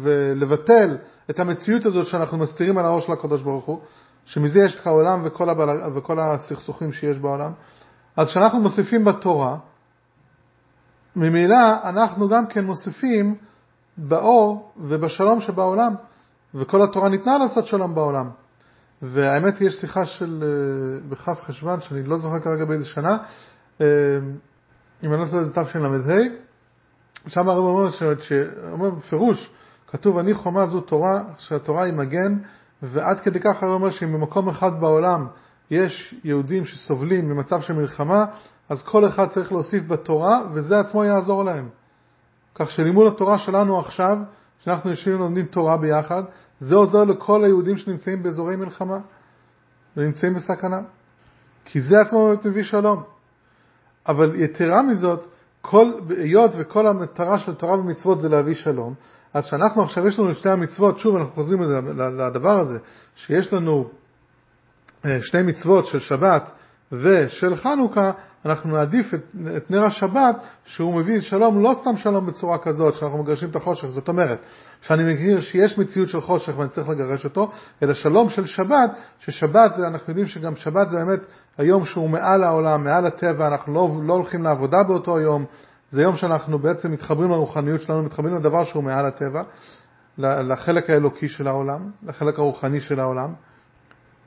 ולבטל 0.02 0.96
את 1.30 1.40
המציאות 1.40 1.86
הזאת 1.86 2.06
שאנחנו 2.06 2.38
מסתירים 2.38 2.78
על 2.78 2.84
האור 2.84 3.00
של 3.00 3.12
הקדוש 3.12 3.42
ברוך 3.42 3.64
הוא, 3.64 3.80
שמזה 4.24 4.60
יש 4.60 4.76
לך 4.76 4.86
עולם 4.86 5.20
וכל, 5.24 5.50
הבל... 5.50 5.68
וכל 5.94 6.20
הסכסוכים 6.20 6.92
שיש 6.92 7.18
בעולם. 7.18 7.52
אז 8.16 8.28
כשאנחנו 8.28 8.60
מוסיפים 8.60 9.04
בתורה, 9.04 9.56
ממילא 11.16 11.56
אנחנו 11.84 12.28
גם 12.28 12.46
כן 12.46 12.64
מוסיפים 12.64 13.34
באור 13.96 14.72
ובשלום 14.76 15.40
שבעולם, 15.40 15.94
וכל 16.54 16.82
התורה 16.82 17.08
ניתנה 17.08 17.38
לעשות 17.38 17.66
שלום 17.66 17.94
בעולם. 17.94 18.30
והאמת 19.02 19.58
היא, 19.58 19.68
יש 19.68 19.74
שיחה 19.74 20.06
של, 20.06 20.42
אה, 20.42 21.08
בכף 21.08 21.40
חשוון, 21.46 21.80
שאני 21.80 22.02
לא 22.02 22.18
זוכר 22.18 22.40
כרגע 22.40 22.64
באיזה 22.64 22.84
שנה, 22.84 23.18
אה, 23.80 23.86
אם 25.02 25.14
אני 25.14 25.20
לא 25.20 25.26
טועה 25.30 25.44
זה 25.44 25.52
תשל"ה, 25.52 26.22
שם 27.26 27.48
הרב 27.48 27.64
אומר, 27.64 27.90
שאומר 28.20 28.90
בפירוש, 28.90 29.50
כתוב 29.86 30.18
אני 30.18 30.34
חומה 30.34 30.66
זו 30.66 30.80
תורה, 30.80 31.22
שהתורה 31.38 31.84
היא 31.84 31.92
מגן, 31.92 32.38
ועד 32.82 33.20
כדי 33.20 33.40
כך 33.40 33.62
הרב 33.62 33.72
אומר 33.72 33.90
שאם 33.90 34.12
במקום 34.12 34.48
אחד 34.48 34.80
בעולם 34.80 35.26
יש 35.70 36.14
יהודים 36.24 36.64
שסובלים 36.64 37.28
ממצב 37.28 37.60
של 37.60 37.72
מלחמה, 37.72 38.24
אז 38.68 38.82
כל 38.82 39.08
אחד 39.08 39.28
צריך 39.28 39.52
להוסיף 39.52 39.86
בתורה, 39.86 40.40
וזה 40.52 40.80
עצמו 40.80 41.04
יעזור 41.04 41.44
להם. 41.44 41.68
כך 42.54 42.70
שלימוד 42.70 43.12
התורה 43.12 43.38
שלנו 43.38 43.78
עכשיו, 43.78 44.18
שאנחנו 44.58 44.90
יושבים 44.90 45.14
ולומדים 45.16 45.46
תורה 45.46 45.76
ביחד, 45.76 46.22
זה 46.60 46.74
עוזר 46.74 47.04
לכל 47.04 47.44
היהודים 47.44 47.76
שנמצאים 47.76 48.22
באזורי 48.22 48.56
מלחמה 48.56 48.98
ונמצאים 49.96 50.34
בסכנה. 50.34 50.80
כי 51.64 51.80
זה 51.80 52.00
עצמו 52.00 52.26
באמת 52.28 52.44
מביא 52.44 52.62
שלום. 52.62 53.02
אבל 54.08 54.34
יתרה 54.34 54.82
מזאת, 54.82 55.26
כל, 55.60 55.92
היות 56.08 56.50
וכל 56.58 56.86
המטרה 56.86 57.38
של 57.38 57.54
תורה 57.54 57.78
ומצוות 57.78 58.20
זה 58.20 58.28
להביא 58.28 58.54
שלום, 58.54 58.94
אז 59.34 59.44
שאנחנו 59.44 59.82
עכשיו 59.82 60.06
יש 60.06 60.18
לנו 60.18 60.34
שתי 60.34 60.48
המצוות, 60.48 60.98
שוב 60.98 61.16
אנחנו 61.16 61.32
חוזרים 61.32 61.62
לדבר 61.98 62.60
הזה, 62.60 62.78
שיש 63.14 63.52
לנו 63.52 63.90
אה, 65.04 65.18
שני 65.22 65.42
מצוות 65.42 65.86
של 65.86 65.98
שבת 65.98 66.50
ושל 66.92 67.56
חנוכה, 67.56 68.12
אנחנו 68.46 68.76
נעדיף 68.76 69.14
את, 69.14 69.20
את 69.56 69.70
נר 69.70 69.84
השבת 69.84 70.36
שהוא 70.64 70.94
מביא 70.94 71.20
שלום, 71.20 71.62
לא 71.62 71.74
סתם 71.80 71.96
שלום 71.96 72.26
בצורה 72.26 72.58
כזאת 72.58 72.94
שאנחנו 72.94 73.18
מגרשים 73.18 73.50
את 73.50 73.56
החושך, 73.56 73.86
זאת 73.86 74.08
אומרת 74.08 74.38
שאני 74.80 75.14
מכיר 75.14 75.40
שיש 75.40 75.78
מציאות 75.78 76.08
של 76.08 76.20
חושך 76.20 76.58
ואני 76.58 76.68
צריך 76.68 76.88
לגרש 76.88 77.24
אותו, 77.24 77.50
אלא 77.82 77.94
שלום 77.94 78.30
של 78.30 78.46
שבת, 78.46 78.90
ששבת 79.18 79.74
זה, 79.76 79.88
אנחנו 79.88 80.10
יודעים 80.10 80.26
שגם 80.26 80.56
שבת 80.56 80.90
זה 80.90 80.96
באמת 80.96 81.20
היום 81.58 81.84
שהוא 81.84 82.10
מעל 82.10 82.44
העולם, 82.44 82.84
מעל 82.84 83.06
הטבע, 83.06 83.46
אנחנו 83.46 83.74
לא, 83.74 83.90
לא 84.02 84.12
הולכים 84.12 84.42
לעבודה 84.42 84.82
באותו 84.82 85.20
יום, 85.20 85.44
זה 85.90 86.02
יום 86.02 86.16
שאנחנו 86.16 86.58
בעצם 86.58 86.92
מתחברים 86.92 87.30
לרוחניות 87.30 87.80
שלנו, 87.80 88.02
מתחברים 88.02 88.34
לדבר 88.34 88.64
שהוא 88.64 88.84
מעל 88.84 89.06
הטבע, 89.06 89.42
לחלק 90.18 90.90
האלוקי 90.90 91.28
של 91.28 91.48
העולם, 91.48 91.90
לחלק 92.02 92.38
הרוחני 92.38 92.80
של 92.80 93.00
העולם. 93.00 93.32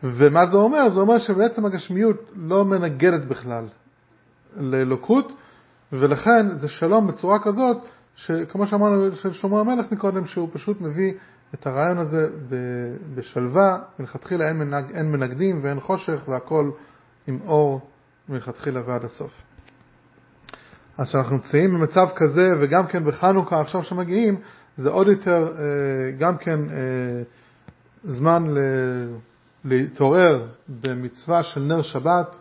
ומה 0.03 0.45
זה 0.45 0.55
אומר? 0.57 0.89
זה 0.89 0.99
אומר 0.99 1.19
שבעצם 1.19 1.65
הגשמיות 1.65 2.31
לא 2.35 2.65
מנגדת 2.65 3.25
בכלל 3.25 3.65
לאלוקות, 4.57 5.31
ולכן 5.93 6.57
זה 6.57 6.69
שלום 6.69 7.07
בצורה 7.07 7.39
כזאת, 7.43 7.77
שכמו 8.15 8.67
שאמרנו 8.67 9.15
של 9.15 9.33
שלמה 9.33 9.59
המלך 9.59 9.91
מקודם, 9.91 10.25
שהוא 10.25 10.49
פשוט 10.53 10.81
מביא 10.81 11.13
את 11.53 11.67
הרעיון 11.67 11.97
הזה 11.97 12.29
בשלווה, 13.15 13.79
מלכתחילה 13.99 14.47
אין, 14.47 14.57
מנג, 14.57 14.91
אין 14.91 15.11
מנגדים 15.11 15.59
ואין 15.63 15.79
חושך 15.79 16.21
והכל 16.27 16.71
עם 17.27 17.39
אור 17.45 17.81
מלכתחילה 18.29 18.81
ועד 18.85 19.03
הסוף. 19.05 19.31
אז 20.97 21.07
כשאנחנו 21.07 21.35
נמצאים 21.35 21.69
במצב 21.73 22.07
כזה, 22.15 22.49
וגם 22.59 22.87
כן 22.87 23.05
בחנוכה 23.05 23.61
עכשיו 23.61 23.83
שמגיעים, 23.83 24.35
זה 24.77 24.89
עוד 24.89 25.07
יותר 25.07 25.53
אה, 25.57 25.63
גם 26.19 26.37
כן 26.37 26.59
אה, 26.69 26.75
זמן 28.03 28.43
להתעורר 29.65 30.47
במצווה 30.69 31.43
של 31.43 31.61
נר 31.61 31.81
שבת, 31.81 32.37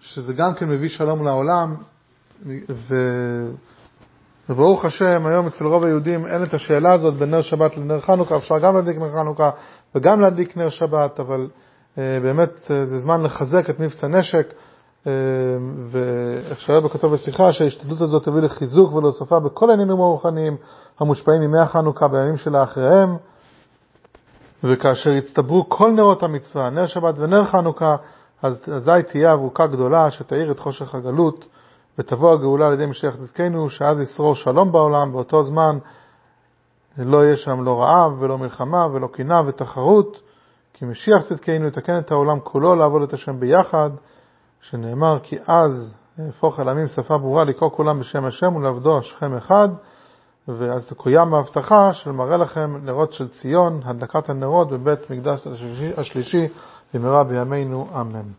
שזה 0.00 0.32
גם 0.32 0.54
כן 0.54 0.68
מביא 0.68 0.88
שלום 0.88 1.24
לעולם, 1.24 1.74
ו... 2.70 2.94
וברוך 4.50 4.84
השם, 4.84 5.26
היום 5.26 5.46
אצל 5.46 5.66
רוב 5.66 5.84
היהודים 5.84 6.26
אין 6.26 6.42
את 6.42 6.54
השאלה 6.54 6.92
הזאת 6.92 7.14
בין 7.14 7.30
נר 7.30 7.40
שבת 7.40 7.76
לנר 7.76 8.00
חנוכה, 8.00 8.36
אפשר 8.36 8.58
גם 8.58 8.76
להדליק 8.76 8.98
נר 8.98 9.12
חנוכה 9.12 9.50
וגם 9.94 10.20
להדליק 10.20 10.56
נר 10.56 10.68
שבת, 10.68 11.20
אבל 11.20 11.48
אה, 11.98 12.18
באמת 12.22 12.50
זה 12.66 12.98
זמן 12.98 13.22
לחזק 13.22 13.70
את 13.70 13.80
מבצע 13.80 14.08
נשק, 14.08 14.54
ואיך 15.86 16.60
שהרבא 16.60 16.88
כותב 16.88 17.06
בשיחה, 17.06 17.52
שההשתדלות 17.52 18.00
הזאת 18.00 18.24
תביא 18.24 18.40
לחיזוק 18.40 18.94
ולהוספה 18.94 19.40
בכל 19.40 19.70
העניינים 19.70 20.00
הרוחניים 20.00 20.56
המושפעים 21.00 21.40
מימי 21.40 21.58
החנוכה 21.58 22.08
בימים 22.08 22.36
שלאחריהם, 22.36 23.16
וכאשר 24.64 25.10
יצטברו 25.10 25.68
כל 25.68 25.90
נרות 25.90 26.22
המצווה, 26.22 26.70
נר 26.70 26.86
שבת 26.86 27.14
ונר 27.18 27.44
חנוכה, 27.44 27.96
אז 28.42 28.62
אזי 28.74 29.02
תהיה 29.08 29.34
אבוקה 29.34 29.66
גדולה 29.66 30.10
שתאיר 30.10 30.50
את 30.50 30.58
חושך 30.58 30.94
הגלות, 30.94 31.44
ותבוא 31.98 32.32
הגאולה 32.32 32.66
על 32.66 32.72
ידי 32.72 32.86
משיח 32.86 33.16
צדקנו, 33.16 33.70
שאז 33.70 34.00
ישרור 34.00 34.34
שלום 34.34 34.72
בעולם, 34.72 35.12
באותו 35.12 35.42
זמן 35.42 35.78
לא 36.98 37.24
יהיה 37.24 37.36
שם 37.36 37.64
לא 37.64 37.82
רעב 37.82 38.12
ולא 38.22 38.38
מלחמה 38.38 38.86
ולא 38.92 39.06
קנאה 39.06 39.40
ותחרות, 39.46 40.20
כי 40.74 40.84
משיח 40.84 41.22
צדקנו 41.22 41.66
יתקן 41.66 41.98
את 41.98 42.10
העולם 42.10 42.40
כולו 42.40 42.74
לעבוד 42.74 43.02
את 43.02 43.12
השם 43.12 43.40
ביחד, 43.40 43.90
שנאמר 44.60 45.18
כי 45.22 45.38
אז 45.46 45.92
יהפוך 46.18 46.60
אל 46.60 46.68
עמים 46.68 46.86
שפה 46.86 47.18
ברורה 47.18 47.44
לקרוא 47.44 47.70
כולם 47.70 48.00
בשם 48.00 48.24
השם 48.24 48.56
ולעבדו 48.56 48.98
השכם 48.98 49.36
אחד, 49.36 49.68
ואז 50.48 50.86
תקוים 50.86 51.34
ההבטחה 51.34 51.94
של 51.94 52.10
מראה 52.10 52.36
לכם 52.36 52.76
נרות 52.82 53.12
של 53.12 53.28
ציון, 53.28 53.80
הדלקת 53.84 54.28
הנרות 54.28 54.70
בבית 54.70 55.10
מקדש 55.10 55.46
השלישי 55.96 56.48
במהרה 56.94 57.24
בימינו 57.24 58.00
אמן. 58.00 58.30